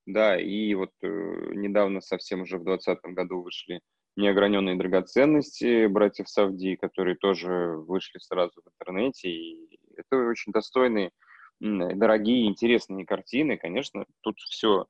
Да, 0.07 0.41
и 0.41 0.75
вот 0.75 0.91
э, 1.03 1.07
недавно 1.09 2.01
совсем 2.01 2.43
уже 2.43 2.59
в 2.59 2.65
2020 2.65 3.15
году 3.15 3.43
вышли 3.43 3.81
неограненные 4.17 4.77
драгоценности 4.77 5.87
братьев 5.87 6.29
Савди, 6.29 6.77
которые 6.77 7.17
тоже 7.17 7.77
вышли 7.77 8.19
сразу 8.19 8.63
в 8.63 8.69
интернете. 8.69 9.29
И 9.31 9.79
это 9.97 10.17
очень 10.29 10.53
достойные, 10.53 11.11
дорогие, 11.61 12.47
интересные 12.47 13.07
картины. 13.07 13.57
Конечно, 13.57 14.05
тут 14.21 14.39
все 14.39 14.87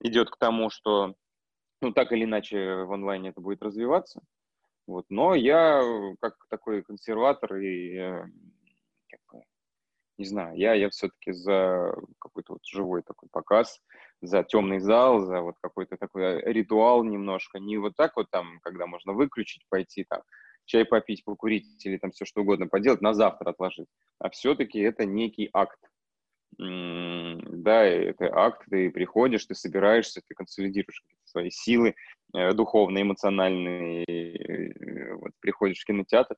идет 0.00 0.30
к 0.30 0.36
тому, 0.36 0.70
что 0.70 1.14
ну, 1.80 1.92
так 1.92 2.12
или 2.12 2.24
иначе 2.24 2.84
в 2.84 2.92
онлайне 2.92 3.30
это 3.30 3.40
будет 3.40 3.62
развиваться. 3.62 4.20
Вот. 4.86 5.06
Но 5.08 5.34
я, 5.34 5.82
как 6.20 6.36
такой 6.48 6.82
консерватор 6.82 7.56
и, 7.56 7.96
э, 7.96 8.24
как 9.10 9.42
не 10.18 10.24
знаю, 10.24 10.56
я, 10.56 10.74
я 10.74 10.88
все-таки 10.90 11.32
за 11.32 11.94
какой-то 12.18 12.54
вот 12.54 12.64
живой 12.64 13.02
такой 13.02 13.28
показ, 13.30 13.80
за 14.22 14.42
темный 14.44 14.78
зал, 14.78 15.20
за 15.20 15.42
вот 15.42 15.56
какой-то 15.60 15.96
такой 15.96 16.22
э, 16.22 16.52
ритуал 16.52 17.04
немножко. 17.04 17.58
Не 17.58 17.76
вот 17.78 17.96
так 17.96 18.16
вот 18.16 18.30
там, 18.30 18.60
когда 18.62 18.86
можно 18.86 19.12
выключить, 19.12 19.66
пойти 19.68 20.04
там, 20.04 20.22
чай 20.64 20.84
попить, 20.84 21.24
покурить 21.24 21.84
или 21.84 21.98
там 21.98 22.12
все 22.12 22.24
что 22.24 22.40
угодно 22.40 22.66
поделать, 22.66 23.02
на 23.02 23.12
завтра 23.12 23.50
отложить. 23.50 23.88
А 24.18 24.30
все-таки 24.30 24.78
это 24.80 25.04
некий 25.04 25.50
акт. 25.52 25.78
Да, 26.58 27.84
это 27.84 28.30
акт, 28.34 28.62
ты 28.70 28.90
приходишь, 28.90 29.44
ты 29.44 29.54
собираешься, 29.54 30.22
ты 30.26 30.34
консолидируешь 30.34 31.02
свои 31.24 31.50
силы 31.50 31.94
э, 32.34 32.52
духовные, 32.54 33.02
эмоциональные, 33.02 34.04
э, 34.04 35.14
вот 35.16 35.32
приходишь 35.40 35.80
в 35.80 35.84
кинотеатр, 35.84 36.36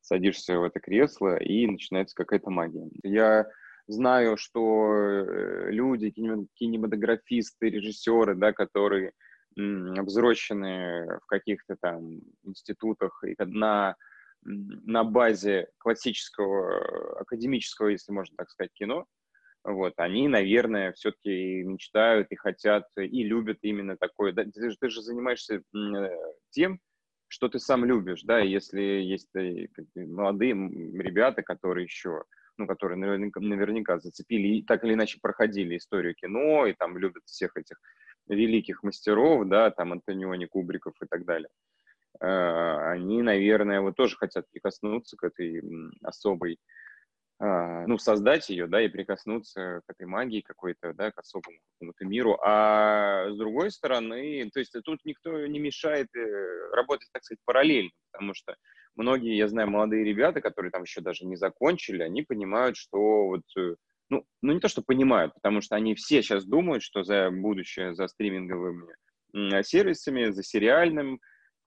садишься 0.00 0.58
в 0.58 0.64
это 0.64 0.80
кресло, 0.80 1.36
и 1.36 1.66
начинается 1.66 2.16
какая-то 2.16 2.48
магия. 2.48 2.88
Я 3.02 3.46
знаю, 3.88 4.38
что 4.38 4.94
э, 4.94 5.70
люди, 5.70 6.10
кинематографисты, 6.10 7.68
режиссеры, 7.68 8.36
да, 8.36 8.52
которые 8.52 9.12
взрослены 9.54 11.18
в 11.18 11.26
каких-то 11.26 11.76
там 11.80 12.20
институтах 12.44 13.24
и 13.24 13.34
на, 13.38 13.96
на 14.44 15.02
базе 15.02 15.68
классического, 15.78 17.18
академического, 17.20 17.88
если 17.88 18.12
можно 18.12 18.36
так 18.36 18.50
сказать, 18.50 18.72
кино, 18.74 19.06
вот, 19.72 19.94
они, 19.96 20.28
наверное, 20.28 20.92
все-таки 20.92 21.62
мечтают 21.62 22.28
и 22.30 22.36
хотят, 22.36 22.84
и 22.96 23.22
любят 23.22 23.58
именно 23.62 23.96
такое. 23.96 24.32
Да, 24.32 24.44
ты, 24.44 24.70
ты 24.70 24.90
же 24.90 25.02
занимаешься 25.02 25.56
э, 25.56 26.08
тем, 26.50 26.80
что 27.28 27.48
ты 27.48 27.58
сам 27.58 27.84
любишь, 27.84 28.22
да, 28.22 28.38
если 28.38 28.80
есть 28.80 29.34
э, 29.36 29.68
молодые 29.94 30.52
ребята, 30.52 31.42
которые 31.42 31.84
еще 31.84 32.24
ну, 32.58 32.66
которые 32.66 32.98
наверняка, 32.98 33.40
наверняка 33.40 33.98
зацепили 34.00 34.58
и 34.58 34.62
так 34.64 34.82
или 34.84 34.94
иначе 34.94 35.18
проходили 35.22 35.76
историю 35.76 36.14
кино, 36.14 36.66
и 36.66 36.72
там 36.72 36.98
любят 36.98 37.22
всех 37.24 37.56
этих 37.56 37.76
великих 38.26 38.82
мастеров, 38.82 39.46
да, 39.48 39.70
там 39.70 39.92
Антониони, 39.92 40.46
Кубриков 40.46 40.94
и 41.00 41.06
так 41.06 41.24
далее. 41.24 41.50
А, 42.20 42.90
они, 42.90 43.22
наверное, 43.22 43.80
вот 43.80 43.94
тоже 43.96 44.16
хотят 44.16 44.50
прикоснуться 44.50 45.16
к 45.16 45.24
этой 45.24 45.62
особой, 46.02 46.58
ну, 47.40 47.98
создать 47.98 48.48
ее, 48.50 48.66
да, 48.66 48.82
и 48.82 48.88
прикоснуться 48.88 49.82
к 49.86 49.90
этой 49.92 50.06
магии 50.06 50.40
какой-то, 50.40 50.92
да, 50.92 51.12
к 51.12 51.18
особому 51.18 51.58
какому-то 51.74 52.04
миру. 52.04 52.38
А 52.44 53.30
с 53.30 53.36
другой 53.36 53.70
стороны, 53.70 54.50
то 54.52 54.58
есть 54.58 54.74
тут 54.84 55.04
никто 55.04 55.46
не 55.46 55.60
мешает 55.60 56.08
э, 56.16 56.70
работать, 56.72 57.08
так 57.12 57.22
сказать, 57.22 57.38
параллельно, 57.44 57.90
потому 58.10 58.34
что 58.34 58.56
многие, 58.96 59.36
я 59.36 59.46
знаю, 59.46 59.70
молодые 59.70 60.04
ребята, 60.04 60.40
которые 60.40 60.72
там 60.72 60.82
еще 60.82 61.00
даже 61.00 61.26
не 61.26 61.36
закончили, 61.36 62.02
они 62.02 62.22
понимают, 62.22 62.76
что 62.76 63.26
вот, 63.26 63.42
э, 63.56 63.76
ну, 64.10 64.24
ну 64.42 64.52
не 64.52 64.58
то, 64.58 64.68
что 64.68 64.82
понимают, 64.82 65.32
потому 65.34 65.60
что 65.60 65.76
они 65.76 65.94
все 65.94 66.22
сейчас 66.22 66.44
думают, 66.44 66.82
что 66.82 67.04
за 67.04 67.30
будущее, 67.30 67.94
за 67.94 68.08
стриминговыми 68.08 68.96
сервисами, 69.62 70.30
за 70.30 70.42
сериальным, 70.42 71.20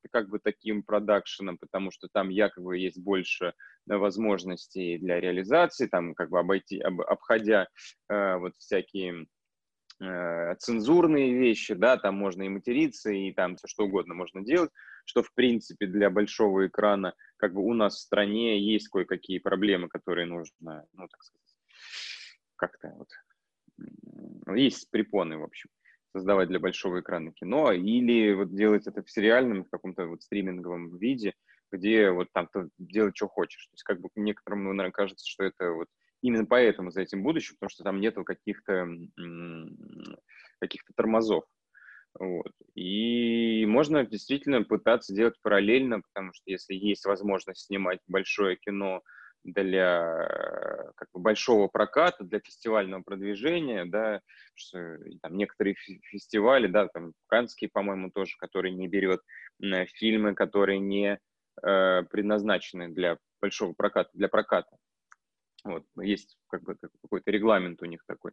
как 0.09 0.29
бы 0.29 0.39
таким 0.39 0.83
продакшеном, 0.83 1.57
потому 1.57 1.91
что 1.91 2.07
там 2.11 2.29
якобы 2.29 2.77
есть 2.77 2.99
больше 2.99 3.53
возможностей 3.85 4.97
для 4.97 5.19
реализации, 5.19 5.87
там 5.87 6.13
как 6.13 6.29
бы 6.29 6.39
обойти, 6.39 6.79
об, 6.79 7.01
обходя 7.01 7.67
э, 8.09 8.35
вот 8.37 8.55
всякие 8.57 9.27
э, 9.99 10.55
цензурные 10.55 11.33
вещи, 11.33 11.73
да, 11.73 11.97
там 11.97 12.15
можно 12.15 12.43
и 12.43 12.49
материться, 12.49 13.11
и 13.11 13.31
там 13.33 13.55
все 13.55 13.67
что 13.67 13.85
угодно 13.85 14.13
можно 14.13 14.41
делать, 14.43 14.71
что, 15.05 15.23
в 15.23 15.33
принципе, 15.33 15.87
для 15.87 16.09
большого 16.09 16.67
экрана, 16.67 17.13
как 17.37 17.53
бы 17.53 17.61
у 17.61 17.73
нас 17.73 17.95
в 17.95 17.99
стране 17.99 18.59
есть 18.59 18.87
кое-какие 18.89 19.39
проблемы, 19.39 19.89
которые 19.89 20.25
нужно, 20.25 20.85
ну, 20.93 21.07
так 21.07 21.23
сказать, 21.23 21.55
как-то 22.55 22.93
вот, 22.97 23.09
есть 24.55 24.89
препоны, 24.91 25.37
в 25.37 25.43
общем, 25.43 25.69
создавать 26.13 26.49
для 26.49 26.59
большого 26.59 26.99
экрана 26.99 27.31
кино, 27.31 27.71
или 27.71 28.33
вот 28.33 28.53
делать 28.53 28.87
это 28.87 29.03
в 29.03 29.09
сериальном, 29.09 29.63
в 29.63 29.69
каком-то 29.69 30.07
вот 30.07 30.23
стриминговом 30.23 30.97
виде, 30.97 31.33
где 31.71 32.11
вот 32.11 32.27
там 32.33 32.47
ты 32.51 32.69
делать, 32.77 33.15
что 33.15 33.27
хочешь. 33.27 33.67
То 33.67 33.73
есть 33.73 33.83
как 33.83 34.01
бы 34.01 34.09
некоторым, 34.15 34.65
ну, 34.65 34.73
наверное, 34.73 34.91
кажется, 34.91 35.27
что 35.27 35.43
это 35.43 35.71
вот 35.71 35.87
именно 36.21 36.45
поэтому 36.45 36.91
за 36.91 37.01
этим 37.01 37.23
будущее, 37.23 37.55
потому 37.59 37.69
что 37.69 37.83
там 37.83 37.99
нету 37.99 38.23
каких-то 38.23 38.87
каких-то 40.59 40.93
тормозов. 40.95 41.45
Вот. 42.19 42.51
И 42.75 43.65
можно 43.67 44.05
действительно 44.05 44.63
пытаться 44.63 45.15
делать 45.15 45.35
параллельно, 45.41 46.01
потому 46.01 46.33
что 46.33 46.43
если 46.45 46.73
есть 46.73 47.05
возможность 47.05 47.65
снимать 47.65 47.99
большое 48.07 48.57
кино 48.57 49.01
для 49.43 50.91
как 50.95 51.09
бы, 51.13 51.19
большого 51.19 51.67
проката, 51.67 52.23
для 52.23 52.39
фестивального 52.39 53.01
продвижения, 53.01 53.85
да, 53.85 54.21
что, 54.55 54.97
там, 55.21 55.35
некоторые 55.35 55.75
фестивали, 55.75 56.67
да, 56.67 56.87
там, 56.87 57.13
Канский, 57.27 57.69
по-моему, 57.69 58.11
тоже, 58.11 58.35
который 58.37 58.71
не 58.71 58.87
берет 58.87 59.21
э, 59.61 59.85
фильмы, 59.85 60.35
которые 60.35 60.79
не 60.79 61.19
э, 61.63 62.03
предназначены 62.03 62.89
для 62.89 63.17
большого 63.41 63.73
проката, 63.73 64.09
для 64.13 64.27
проката. 64.27 64.77
Вот, 65.63 65.85
есть 66.01 66.37
как 66.47 66.63
бы 66.63 66.75
какой-то 66.75 67.31
регламент 67.31 67.81
у 67.81 67.85
них 67.85 68.03
такой. 68.07 68.31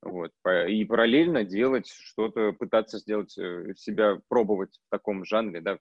Вот. 0.00 0.32
И 0.68 0.84
параллельно 0.84 1.44
делать 1.44 1.88
что-то, 1.88 2.52
пытаться 2.52 2.98
сделать 2.98 3.36
э, 3.38 3.74
себя, 3.76 4.20
пробовать 4.28 4.76
в 4.76 4.90
таком 4.90 5.24
жанре, 5.24 5.60
да, 5.60 5.78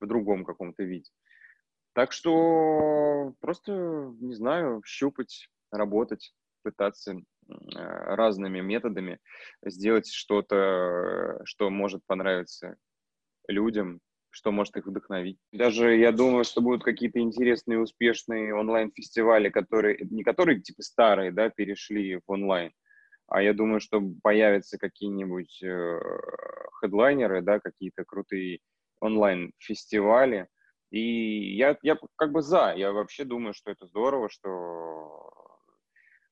в 0.00 0.06
другом 0.06 0.44
каком-то 0.44 0.82
виде. 0.82 1.10
Так 1.94 2.12
что 2.12 3.34
просто, 3.40 3.72
не 4.20 4.34
знаю, 4.34 4.82
щупать, 4.84 5.48
работать, 5.70 6.34
пытаться 6.62 7.12
э, 7.12 7.22
разными 7.76 8.60
методами 8.60 9.20
сделать 9.64 10.10
что-то, 10.10 11.40
что 11.44 11.70
может 11.70 12.02
понравиться 12.06 12.76
людям, 13.46 14.00
что 14.30 14.50
может 14.50 14.76
их 14.76 14.86
вдохновить. 14.86 15.38
Даже 15.52 15.96
я 15.96 16.10
думаю, 16.10 16.44
что 16.44 16.60
будут 16.60 16.82
какие-то 16.82 17.20
интересные, 17.20 17.78
успешные 17.78 18.54
онлайн-фестивали, 18.54 19.48
которые, 19.48 19.98
не 20.10 20.24
которые 20.24 20.60
типа 20.60 20.82
старые, 20.82 21.30
да, 21.30 21.48
перешли 21.48 22.16
в 22.16 22.22
онлайн, 22.26 22.72
а 23.28 23.40
я 23.40 23.54
думаю, 23.54 23.80
что 23.80 24.02
появятся 24.22 24.78
какие-нибудь 24.78 25.62
э, 25.62 26.00
хедлайнеры, 26.80 27.42
да, 27.42 27.60
какие-то 27.60 28.04
крутые 28.04 28.58
онлайн-фестивали, 29.00 30.48
и 30.94 31.56
я, 31.56 31.76
я 31.82 31.98
как 32.14 32.30
бы 32.30 32.40
за, 32.40 32.72
я 32.76 32.92
вообще 32.92 33.24
думаю, 33.24 33.52
что 33.52 33.72
это 33.72 33.84
здорово, 33.86 34.28
что... 34.30 35.58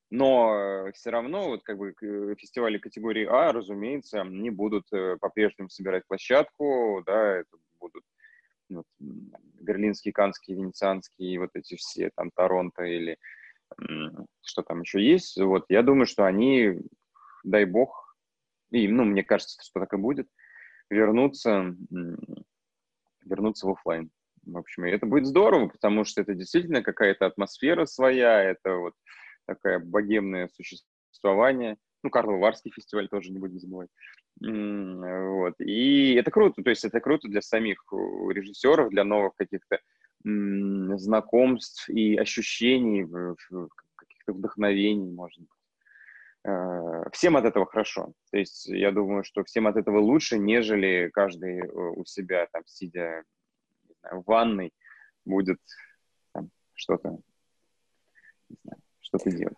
Но 0.09 0.89
все 0.95 1.11
равно 1.11 1.49
вот 1.49 1.65
как 1.65 1.79
бы 1.79 1.95
фестивали 2.39 2.79
категории 2.79 3.27
А, 3.27 3.51
разумеется, 3.51 4.23
не 4.23 4.51
будут 4.51 4.85
э, 4.93 5.17
по-прежнему 5.21 5.69
собирать 5.69 6.07
площадку, 6.07 7.03
да, 7.05 7.39
это 7.39 7.57
будут 7.81 8.05
вот, 8.69 8.87
берлинские, 9.59 10.13
канские, 10.13 10.59
венецианские, 10.59 11.41
вот 11.41 11.51
эти 11.55 11.75
все, 11.75 12.11
там, 12.15 12.31
Торонто 12.31 12.85
или 12.85 13.19
что 14.43 14.63
там 14.63 14.83
еще 14.83 15.03
есть. 15.03 15.41
Вот, 15.41 15.65
я 15.71 15.83
думаю, 15.83 16.07
что 16.07 16.25
они, 16.25 16.79
дай 17.43 17.65
бог, 17.65 18.17
и, 18.71 18.87
ну, 18.87 19.03
мне 19.03 19.25
кажется, 19.25 19.61
что 19.61 19.81
так 19.81 19.93
и 19.95 19.97
будет, 19.97 20.29
вернуться, 20.89 21.75
вернуться 23.25 23.67
в 23.67 23.71
офлайн. 23.71 24.13
В 24.45 24.57
общем, 24.57 24.87
и 24.87 24.91
это 24.91 25.07
будет 25.07 25.27
здорово, 25.27 25.69
потому 25.69 26.05
что 26.05 26.21
это 26.21 26.35
действительно 26.35 26.83
какая-то 26.83 27.27
атмосфера 27.27 27.85
своя, 27.85 28.43
это 28.43 28.77
вот 28.77 28.95
такое 29.47 29.79
богемное 29.79 30.49
существование. 30.49 31.77
Ну, 32.03 32.11
Карлов 32.11 32.41
Варский 32.41 32.73
фестиваль 32.73 33.09
тоже 33.09 33.31
не 33.31 33.39
будем 33.39 33.61
забывать. 33.61 33.91
Вот. 34.41 35.55
И 35.61 36.15
это 36.15 36.31
круто, 36.31 36.63
то 36.63 36.71
есть 36.71 36.85
это 36.85 37.01
круто 37.01 37.29
для 37.29 37.43
самих 37.43 37.85
режиссеров, 37.93 38.91
для 38.91 39.05
новых 39.05 39.35
каких-то 39.37 39.79
знакомств 40.25 41.89
и 41.89 42.17
ощущений, 42.17 43.05
каких-то 43.97 44.33
вдохновений, 44.33 45.13
может 45.13 45.41
быть. 45.41 45.49
Э, 46.45 47.05
всем 47.13 47.37
от 47.37 47.45
этого 47.45 47.67
хорошо. 47.67 48.13
То 48.31 48.39
есть 48.39 48.67
я 48.67 48.91
думаю, 48.91 49.25
что 49.25 49.45
всем 49.45 49.67
от 49.67 49.77
этого 49.77 50.01
лучше, 50.01 50.39
нежели 50.39 51.11
каждый 51.13 51.61
э, 51.61 51.67
у 51.69 52.05
себя, 52.05 52.47
там, 52.53 52.63
сидя 52.67 53.23
знаю, 54.03 54.23
ванной 54.27 54.73
будет 55.25 55.61
что-то, 56.75 57.19
что-то 59.01 59.31
делать. 59.31 59.57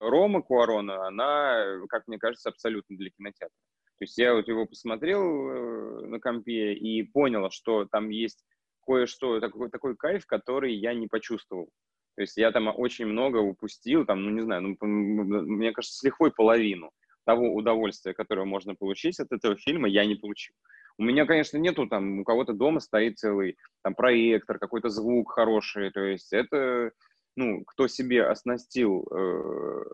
Рома 0.00 0.42
Куарона, 0.42 1.06
она, 1.06 1.86
как 1.88 2.06
мне 2.06 2.18
кажется, 2.18 2.50
абсолютно 2.50 2.96
для 2.96 3.10
кинотеатра. 3.10 3.56
То 3.98 4.04
есть 4.04 4.18
я 4.18 4.34
вот 4.34 4.48
его 4.48 4.66
посмотрел 4.66 5.20
э, 5.20 6.06
на 6.06 6.20
компе 6.20 6.74
и 6.74 7.02
понял, 7.04 7.50
что 7.50 7.86
там 7.86 8.10
есть 8.10 8.44
кое-что, 8.84 9.40
такой, 9.40 9.70
такой 9.70 9.96
кайф, 9.96 10.26
который 10.26 10.74
я 10.74 10.92
не 10.94 11.06
почувствовал. 11.06 11.70
То 12.16 12.22
есть 12.22 12.36
я 12.36 12.52
там 12.52 12.68
очень 12.68 13.06
много 13.06 13.38
упустил, 13.38 14.04
там, 14.04 14.22
ну, 14.22 14.30
не 14.30 14.42
знаю, 14.42 14.62
ну, 14.62 14.76
мне 14.80 15.72
кажется, 15.72 15.98
с 15.98 16.02
лихвой 16.02 16.32
половину 16.32 16.90
того 17.24 17.54
удовольствия, 17.54 18.14
которое 18.14 18.44
можно 18.44 18.74
получить 18.74 19.20
от 19.20 19.32
этого 19.32 19.56
фильма, 19.56 19.88
я 19.88 20.04
не 20.04 20.14
получил. 20.14 20.54
У 20.98 21.02
меня, 21.02 21.26
конечно, 21.26 21.58
нету 21.58 21.86
там, 21.88 22.20
у 22.20 22.24
кого-то 22.24 22.52
дома 22.52 22.80
стоит 22.80 23.18
целый 23.18 23.56
там 23.82 23.94
проектор, 23.94 24.58
какой-то 24.58 24.90
звук 24.90 25.32
хороший, 25.32 25.90
то 25.90 26.00
есть 26.00 26.32
это, 26.32 26.92
ну, 27.36 27.64
кто 27.64 27.88
себе 27.88 28.24
оснастил 28.24 29.06
э, 29.10 29.84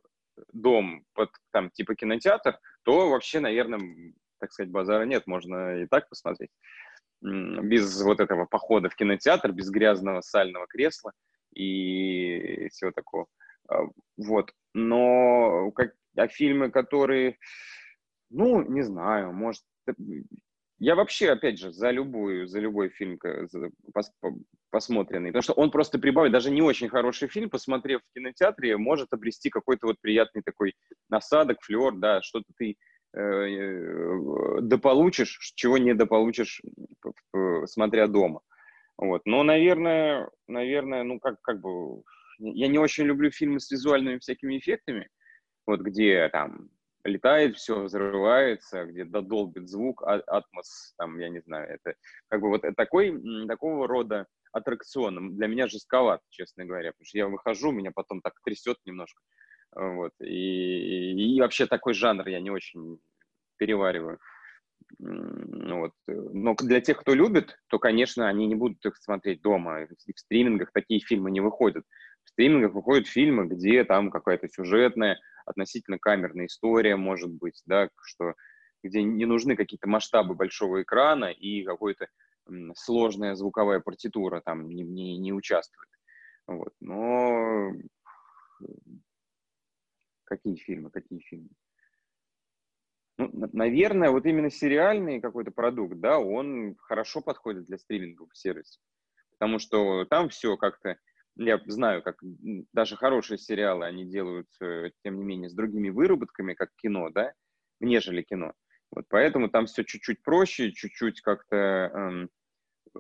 дом 0.53 1.05
под 1.15 1.31
там 1.53 1.71
типа 1.71 1.95
кинотеатр, 1.95 2.59
то 2.83 3.09
вообще, 3.09 3.41
наверное, 3.41 4.13
так 4.39 4.53
сказать, 4.53 4.71
базара 4.71 5.05
нет, 5.05 5.27
можно 5.27 5.83
и 5.83 5.87
так 5.87 6.09
посмотреть. 6.09 6.51
Без 7.23 8.03
вот 8.03 8.21
этого 8.21 8.47
похода 8.47 8.89
в 8.89 8.97
кинотеатр, 8.97 9.53
без 9.53 9.71
грязного 9.71 10.23
сального 10.23 10.67
кресла 10.67 11.13
и 11.55 12.69
всего 12.71 12.93
такого. 12.93 13.27
А, 13.69 13.83
вот. 14.17 14.53
Но 14.73 15.71
как, 15.73 15.95
а 16.17 16.29
фильмы, 16.29 16.71
которые, 16.71 17.39
ну, 18.31 18.63
не 18.63 18.83
знаю, 18.83 19.33
может, 19.33 19.63
я 20.79 20.95
вообще, 20.95 21.31
опять 21.31 21.59
же, 21.59 21.73
за 21.73 21.91
любую, 21.91 22.47
за 22.47 22.59
любой 22.59 22.89
фильм 22.89 23.19
посмотренный, 24.71 25.29
потому 25.29 25.43
что 25.43 25.53
он 25.53 25.71
просто 25.71 25.99
прибавит, 25.99 26.33
даже 26.33 26.51
не 26.51 26.63
очень 26.63 26.89
хороший 26.89 27.29
фильм, 27.29 27.51
посмотрев 27.51 28.01
в 28.01 28.15
кинотеатре, 28.15 28.79
может 28.79 29.13
обрести 29.13 29.51
какой-то 29.51 29.89
вот 29.89 29.97
приятный 30.01 30.43
такой 30.43 30.75
насадок, 31.11 31.59
флер, 31.61 31.93
да, 31.97 32.23
что-то 32.23 32.47
ты 32.57 32.77
э, 33.15 33.21
э, 33.21 34.61
дополучишь, 34.63 35.39
чего 35.55 35.77
не 35.77 35.93
дополучишь, 35.95 36.63
смотря 37.67 38.07
дома. 38.07 38.41
Вот. 38.97 39.23
Но, 39.25 39.43
наверное, 39.43 40.31
наверное, 40.47 41.03
ну, 41.05 41.21
как, 41.21 41.41
как 41.43 41.61
бы, 41.61 42.03
я 42.39 42.69
не 42.69 42.79
очень 42.79 43.05
люблю 43.05 43.31
фильмы 43.31 43.61
с 43.61 43.71
визуальными 43.71 44.19
всякими 44.19 44.59
эффектами, 44.59 45.09
вот 45.71 45.81
где 45.83 46.29
там 46.31 46.69
летает 47.05 47.57
все, 47.57 47.83
взрывается, 47.83 48.85
где 48.85 49.05
додолбит 49.05 49.69
звук, 49.69 50.03
а, 50.03 50.21
атмос, 50.27 50.95
там, 50.99 51.19
я 51.19 51.29
не 51.29 51.41
знаю, 51.41 51.71
это 51.71 51.95
как 52.29 52.41
бы 52.41 52.49
вот 52.49 52.63
такой, 52.77 53.47
такого 53.47 53.87
рода 53.87 54.27
аттракцион 54.53 55.37
для 55.37 55.47
меня 55.47 55.69
жестковат, 55.69 56.21
честно 56.29 56.65
говоря, 56.65 56.91
потому 56.91 57.07
что 57.07 57.19
я 57.19 57.29
выхожу, 57.29 57.71
меня 57.71 57.93
потом 57.95 58.21
так 58.21 58.35
трясет 58.45 58.79
немножко, 58.85 59.23
вот, 59.73 60.13
и, 60.21 61.37
и, 61.37 61.41
вообще 61.41 61.67
такой 61.67 61.95
жанр 61.95 62.27
я 62.29 62.41
не 62.41 62.51
очень 62.51 62.99
перевариваю. 63.57 64.19
Вот. 64.99 65.93
Но 66.09 66.57
для 66.57 66.81
тех, 66.81 66.99
кто 66.99 67.15
любит, 67.15 67.57
то, 67.69 67.79
конечно, 67.79 68.29
они 68.29 68.47
не 68.47 68.57
будут 68.57 68.85
их 68.85 68.97
смотреть 68.97 69.41
дома. 69.41 69.83
И 69.83 70.13
в 70.13 70.19
стримингах 70.19 70.73
такие 70.73 71.01
фильмы 71.01 71.31
не 71.31 71.41
выходят. 71.41 71.85
В 72.25 72.31
стримингах 72.31 72.73
выходят 72.73 73.07
фильмы, 73.07 73.47
где 73.47 73.85
там 73.85 74.11
какая-то 74.11 74.49
сюжетная, 74.49 75.19
относительно 75.47 75.99
камерная 75.99 76.47
история, 76.47 76.97
может 76.97 77.31
быть, 77.31 77.63
да, 77.67 77.89
что, 78.03 78.35
где 78.83 79.03
не 79.03 79.25
нужны 79.27 79.57
какие-то 79.57 79.89
масштабы 79.89 80.35
большого 80.35 80.83
экрана 80.83 81.27
и 81.27 81.65
какой-то 81.65 82.09
сложная 82.77 83.35
звуковая 83.35 83.81
партитура 83.81 84.41
там 84.41 84.69
не, 84.69 84.83
не, 84.83 85.19
не 85.19 85.33
участвует. 85.33 85.89
Вот. 86.47 86.73
Но 86.81 87.73
какие 90.25 90.57
фильмы, 90.57 90.91
какие 90.91 91.21
фильмы? 91.21 91.51
Ну, 93.19 93.31
наверное, 93.53 94.11
вот 94.11 94.25
именно 94.25 94.51
сериальный 94.51 95.21
какой-то 95.21 95.51
продукт, 95.51 95.97
да, 96.01 96.19
он 96.19 96.75
хорошо 96.77 97.21
подходит 97.21 97.67
для 97.67 97.77
стриминговых 97.77 98.35
сервисов. 98.35 98.81
Потому 99.33 99.59
что 99.59 100.07
там 100.07 100.31
все 100.31 100.57
как-то 100.57 100.97
я 101.47 101.61
знаю, 101.67 102.03
как 102.03 102.17
даже 102.73 102.97
хорошие 102.97 103.39
сериалы 103.39 103.87
они 103.87 104.05
делают, 104.05 104.49
тем 104.59 105.19
не 105.19 105.25
менее, 105.25 105.49
с 105.49 105.55
другими 105.55 105.91
выработками, 105.91 106.55
как 106.55 106.71
кино, 106.77 107.11
да, 107.11 107.33
нежели 107.81 108.23
кино. 108.23 108.53
Вот 108.91 109.07
поэтому 109.09 109.49
там 109.49 109.67
все 109.67 109.85
чуть-чуть 109.85 110.23
проще, 110.23 110.73
чуть-чуть 110.73 111.21
как-то 111.21 111.57
эм, 111.57 112.31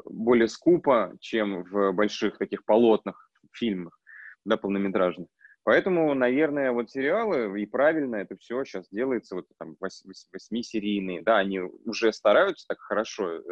более 0.04 0.48
скупо, 0.48 1.16
чем 1.20 1.64
в 1.64 1.92
больших 1.92 2.38
таких 2.38 2.64
полотнах, 2.64 3.30
фильмах, 3.52 3.98
да, 4.44 4.56
полнометражных. 4.56 5.28
Поэтому, 5.62 6.14
наверное, 6.14 6.72
вот 6.72 6.90
сериалы, 6.90 7.60
и 7.60 7.66
правильно 7.66 8.16
это 8.16 8.36
все 8.38 8.64
сейчас 8.64 8.88
делается, 8.90 9.36
вот 9.36 9.46
там 9.58 9.76
восьмисерийные, 9.78 11.22
да, 11.22 11.38
они 11.38 11.60
уже 11.60 12.12
стараются 12.12 12.66
так 12.66 12.78
хорошо 12.80 13.30
э, 13.30 13.42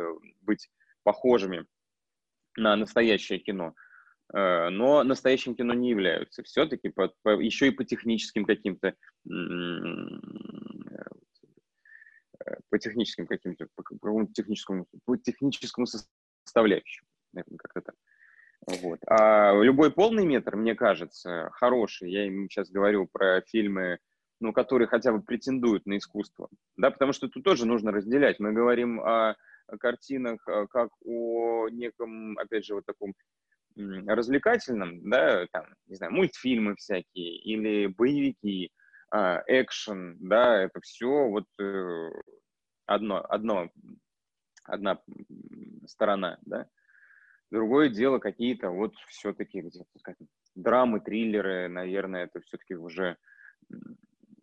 быть 0.40 0.70
похожими 1.02 1.66
на 2.56 2.76
настоящее 2.76 3.38
кино, 3.38 3.74
э, 3.74 3.87
но 4.32 5.02
настоящим 5.04 5.54
кино 5.54 5.74
не 5.74 5.90
являются. 5.90 6.42
Все-таки 6.42 6.88
по, 6.90 7.12
по, 7.22 7.30
еще 7.40 7.68
и 7.68 7.70
по 7.70 7.84
техническим 7.84 8.44
каким-то 8.44 8.94
по 12.70 12.78
техническим 12.78 13.26
каким-то, 13.26 13.66
по 13.74 13.82
какому-то 13.82 14.32
техническому, 14.32 14.86
по 15.04 15.16
техническому 15.16 15.86
составляющему, 15.86 17.08
наверное, 17.32 17.58
как-то. 17.58 17.92
Вот. 18.66 18.98
А 19.06 19.54
любой 19.62 19.92
полный 19.92 20.26
метр, 20.26 20.56
мне 20.56 20.74
кажется, 20.74 21.50
хороший. 21.52 22.10
Я 22.10 22.26
им 22.26 22.48
сейчас 22.48 22.70
говорю 22.70 23.06
про 23.06 23.40
фильмы, 23.42 23.98
ну, 24.40 24.52
которые 24.52 24.88
хотя 24.88 25.12
бы 25.12 25.22
претендуют 25.22 25.86
на 25.86 25.96
искусство. 25.98 26.48
Да, 26.76 26.90
потому 26.90 27.12
что 27.12 27.28
тут 27.28 27.44
тоже 27.44 27.66
нужно 27.66 27.92
разделять. 27.92 28.40
Мы 28.40 28.52
говорим 28.52 29.00
о 29.00 29.36
картинах 29.80 30.40
как 30.70 30.90
о 31.04 31.68
неком, 31.68 32.36
опять 32.38 32.64
же, 32.64 32.74
вот 32.74 32.84
таком 32.86 33.14
развлекательном, 34.06 35.08
да, 35.08 35.46
там, 35.52 35.66
не 35.86 35.96
знаю, 35.96 36.12
мультфильмы 36.12 36.76
всякие 36.76 37.36
или 37.36 37.86
боевики, 37.86 38.70
э, 39.14 39.42
экшен, 39.46 40.16
да, 40.20 40.62
это 40.62 40.80
все 40.80 41.28
вот 41.28 41.46
э, 41.60 42.10
одно, 42.86 43.24
одно, 43.28 43.70
одна 44.64 45.00
сторона, 45.86 46.38
да. 46.42 46.68
Другое 47.50 47.88
дело 47.88 48.18
какие-то 48.18 48.70
вот 48.70 48.94
все-таки 49.08 49.64
драмы, 50.54 51.00
триллеры, 51.00 51.68
наверное, 51.68 52.24
это 52.24 52.40
все-таки 52.42 52.74
уже 52.74 53.16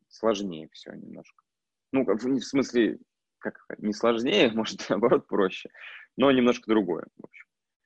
сложнее 0.08 0.69
все 0.71 0.93
немножко. 0.93 1.43
Ну, 1.91 2.04
в 2.06 2.41
смысле, 2.41 3.00
как 3.39 3.58
не 3.78 3.93
сложнее, 3.93 4.52
может, 4.54 4.89
наоборот, 4.89 5.28
проще, 5.28 5.69
но 6.17 6.32
немножко 6.32 6.69
другое, 6.69 7.06
в 7.17 7.26
общем. 7.26 7.45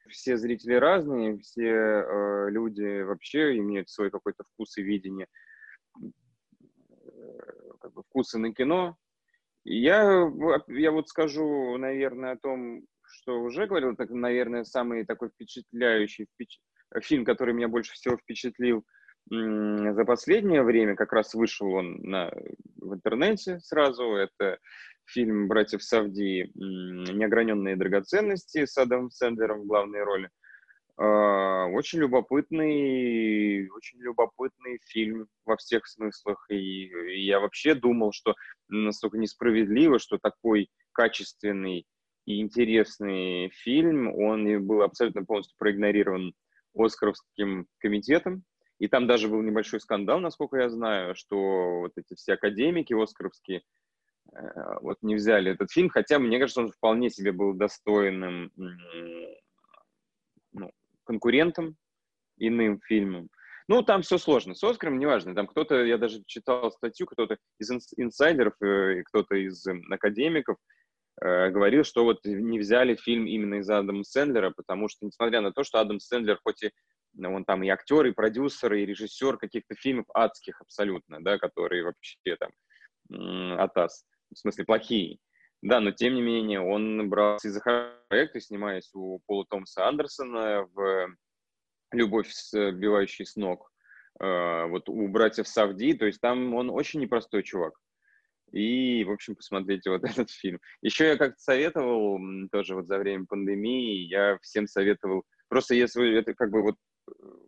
Все 0.10 0.38
зрители 0.38 0.74
разные, 0.76 1.38
все 1.40 1.68
э, 1.68 2.50
люди 2.50 3.02
вообще 3.02 3.58
имеют 3.58 3.90
свой 3.90 4.12
какой-то 4.12 4.44
вкус 4.44 4.78
и 4.78 4.84
видение, 4.84 5.28
э, 6.02 6.08
как 7.80 7.94
бы 7.94 8.04
вкусы 8.04 8.38
на 8.38 8.54
кино. 8.54 8.98
Я, 9.64 10.32
я 10.68 10.92
вот 10.92 11.10
скажу, 11.10 11.78
наверное, 11.78 12.32
о 12.32 12.38
том, 12.38 12.84
что 13.06 13.42
уже 13.42 13.68
говорил, 13.68 13.96
так, 13.96 14.10
наверное, 14.10 14.64
самый 14.64 15.06
такой 15.06 15.30
впечатляющий 15.30 16.28
впеч... 16.34 16.60
фильм, 17.02 17.26
который 17.26 17.54
меня 17.54 17.68
больше 17.68 17.94
всего 17.94 18.18
впечатлил 18.18 18.86
за 19.30 20.06
последнее 20.06 20.64
время, 20.64 20.96
как 20.96 21.14
раз 21.14 21.36
вышел 21.36 21.72
он 21.72 21.98
на, 22.02 22.32
в 22.78 22.96
интернете 22.96 23.60
сразу, 23.60 24.16
это 24.16 24.58
фильм 25.10 25.48
«Братьев 25.48 25.84
Савди. 25.84 26.52
Неограненные 26.56 27.76
драгоценности» 27.76 28.66
с 28.66 28.78
Адамом 28.78 29.12
Сэндлером 29.12 29.62
в 29.62 29.68
главной 29.68 30.04
роли. 30.04 30.30
А, 31.02 31.68
очень 31.68 32.00
любопытный, 32.00 33.70
очень 33.70 34.00
любопытный 34.00 34.80
фильм 34.86 35.28
во 35.46 35.56
всех 35.56 35.88
смыслах. 35.88 36.46
И, 36.50 36.90
я 37.24 37.40
вообще 37.40 37.74
думал, 37.74 38.12
что 38.12 38.36
настолько 38.68 39.18
несправедливо, 39.18 39.98
что 40.00 40.18
такой 40.18 40.70
качественный 40.92 41.86
и 42.26 42.42
интересный 42.42 43.50
фильм, 43.50 44.14
он 44.14 44.68
был 44.68 44.82
абсолютно 44.82 45.24
полностью 45.24 45.56
проигнорирован 45.58 46.34
Оскаровским 46.76 47.68
комитетом. 47.80 48.44
И 48.80 48.88
там 48.88 49.08
даже 49.08 49.30
был 49.30 49.42
небольшой 49.42 49.80
скандал, 49.80 50.20
насколько 50.20 50.58
я 50.58 50.70
знаю, 50.70 51.16
что 51.16 51.80
вот 51.80 51.94
эти 51.98 52.16
все 52.16 52.34
академики 52.34 52.94
оскаровские 52.94 53.62
вот 54.82 54.98
не 55.02 55.16
взяли 55.16 55.52
этот 55.52 55.72
фильм, 55.72 55.90
хотя 55.90 56.20
мне 56.20 56.40
кажется, 56.40 56.62
он 56.62 56.72
вполне 56.72 57.10
себе 57.10 57.32
был 57.32 57.54
достойным 57.54 58.52
ну, 60.52 60.72
конкурентом 61.04 61.76
иным 62.38 62.80
фильмам. 62.82 63.30
Ну, 63.68 63.84
там 63.84 64.02
все 64.02 64.18
сложно. 64.18 64.56
С 64.56 64.64
Оскаром 64.64 64.98
неважно. 64.98 65.36
Там 65.36 65.46
кто-то, 65.46 65.84
я 65.84 65.98
даже 65.98 66.24
читал 66.26 66.72
статью, 66.72 67.06
кто-то 67.06 67.38
из 67.60 67.70
инсайдеров, 67.98 68.54
э, 68.62 69.04
кто-то 69.04 69.36
из 69.36 69.64
академиков 69.92 70.58
Э, 71.22 71.50
говорил, 71.50 71.84
что 71.84 72.04
вот 72.06 72.24
не 72.24 72.60
взяли 72.60 72.96
фильм 72.96 73.26
именно 73.26 73.56
из-за 73.56 73.80
Адама 73.80 74.04
Сэндлера, 74.04 74.52
потому 74.56 74.88
что, 74.88 75.06
несмотря 75.06 75.42
на 75.42 75.52
то, 75.52 75.64
что 75.64 75.80
Адам 75.80 76.00
Сэндлер 76.00 76.40
хоть 76.44 76.64
и 76.64 76.72
ну, 77.14 77.34
он 77.34 77.44
там 77.44 77.64
и 77.64 77.70
актер, 77.70 78.06
и 78.06 78.12
продюсер, 78.12 78.74
и 78.74 78.86
режиссер 78.86 79.38
каких-то 79.38 79.76
фильмов 79.76 80.06
адских 80.14 80.62
абсолютно, 80.62 81.22
да, 81.22 81.38
которые 81.38 81.84
вообще 81.84 82.38
там 82.38 82.52
атас, 83.60 84.06
в 84.32 84.38
смысле 84.38 84.66
плохие. 84.66 85.20
Да, 85.62 85.80
но 85.80 85.92
тем 85.92 86.16
не 86.16 86.22
менее 86.22 86.62
он 86.62 87.10
брался 87.10 87.48
из-за 87.48 87.62
проекта, 88.08 88.40
снимаясь 88.40 88.90
у 88.94 89.20
Пола 89.26 89.46
Томаса 89.50 89.88
Андерсона 89.88 90.68
в 90.74 91.16
«Любовь, 91.92 92.32
сбивающей 92.32 93.26
с 93.26 93.36
ног», 93.36 93.72
э, 94.22 94.66
вот 94.68 94.88
у 94.88 95.08
братьев 95.10 95.48
Савди, 95.48 95.94
то 95.94 96.06
есть 96.06 96.22
там 96.22 96.54
он 96.54 96.70
очень 96.70 97.02
непростой 97.02 97.44
чувак 97.44 97.74
и, 98.52 99.04
в 99.04 99.12
общем, 99.12 99.36
посмотрите 99.36 99.90
вот 99.90 100.04
этот 100.04 100.30
фильм. 100.30 100.60
Еще 100.82 101.08
я 101.08 101.18
как-то 101.18 101.40
советовал, 101.40 102.20
тоже 102.52 102.76
вот 102.76 102.88
за 102.88 102.98
время 102.98 103.26
пандемии, 103.28 104.08
я 104.08 104.38
всем 104.42 104.68
советовал, 104.68 105.24
просто 105.48 105.76
если 105.76 106.18
это 106.18 106.34
как 106.34 106.52
бы 106.52 106.62
вот 106.62 106.76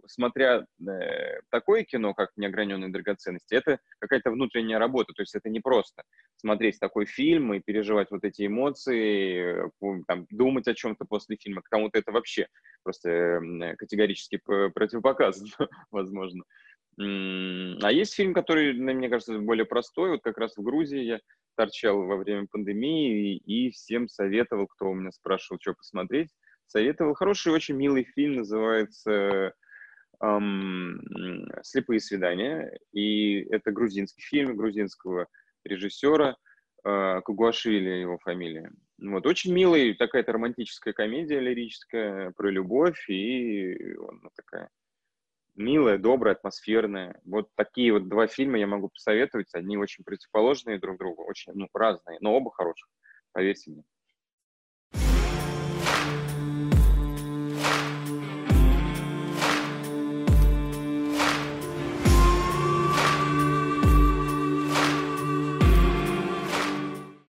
смотря 0.08 0.65
э, 0.80 1.41
такое 1.50 1.84
кино, 1.84 2.13
как 2.13 2.30
«Неограненные 2.36 2.89
драгоценности», 2.89 3.54
это 3.56 3.80
какая-то 4.00 4.32
внутренняя 4.32 4.80
работа, 4.80 5.13
то 5.13 5.21
есть 5.21 5.36
это 5.36 5.50
не 5.50 5.60
просто 5.60 6.04
смотреть 6.38 6.80
такой 6.80 7.06
фильм 7.06 7.54
и 7.54 7.60
переживать 7.60 8.12
вот 8.12 8.24
эти 8.24 8.47
эмоции, 8.47 9.65
э, 9.65 10.04
там, 10.08 10.28
думать 10.30 10.67
о 10.67 10.74
чем-то 10.74 11.06
после 11.06 11.38
фильма, 11.38 11.62
кому-то 11.63 11.97
это 12.00 12.12
вообще 12.12 12.47
просто 12.84 13.10
э, 13.10 13.76
категорически 13.76 14.38
противопоказано, 14.38 15.50
возможно. 15.91 16.43
А 16.97 17.91
есть 17.91 18.13
фильм, 18.13 18.34
который, 18.34 18.74
мне 18.74 19.10
кажется, 19.10 19.39
более 19.39 19.65
простой. 19.65 20.12
Вот 20.12 20.21
как 20.21 20.38
раз 20.38 20.58
в 20.58 20.62
Грузии 20.62 21.02
я 21.02 21.19
торчал 21.56 22.04
во 22.04 22.17
время 22.17 22.47
пандемии 22.52 23.38
и 23.38 23.71
всем 23.71 24.08
советовал, 24.08 24.67
кто 24.67 24.89
у 24.89 24.93
меня 24.93 25.12
спрашивал, 25.12 25.60
что 25.62 25.74
посмотреть, 25.74 26.30
советовал. 26.71 27.13
Хороший, 27.13 27.51
очень 27.51 27.75
милый 27.75 28.03
фильм, 28.03 28.38
называется 28.38 29.53
эм, 30.21 31.01
«Слепые 31.63 31.99
свидания». 31.99 32.79
И 32.93 33.41
это 33.51 33.71
грузинский 33.71 34.21
фильм 34.21 34.55
грузинского 34.55 35.27
режиссера 35.63 36.38
э, 36.84 37.21
Кугуашвили, 37.23 37.89
его 37.89 38.17
фамилия. 38.19 38.71
Вот, 38.99 39.25
очень 39.25 39.53
милый, 39.53 39.95
такая-то 39.95 40.31
романтическая 40.31 40.93
комедия 40.93 41.39
лирическая 41.39 42.31
про 42.31 42.49
любовь, 42.49 43.10
и 43.10 43.95
он 43.95 44.29
такая 44.36 44.69
милая, 45.55 45.97
добрая, 45.97 46.36
атмосферная. 46.36 47.19
Вот 47.25 47.49
такие 47.55 47.91
вот 47.93 48.07
два 48.07 48.27
фильма 48.27 48.57
я 48.57 48.67
могу 48.67 48.89
посоветовать. 48.89 49.53
Они 49.53 49.77
очень 49.77 50.03
противоположные 50.03 50.79
друг 50.79 50.97
другу, 50.97 51.25
очень 51.25 51.51
ну, 51.53 51.67
разные, 51.73 52.17
но 52.21 52.34
оба 52.34 52.51
хороших, 52.51 52.88
поверьте 53.34 53.71
мне. 53.71 53.84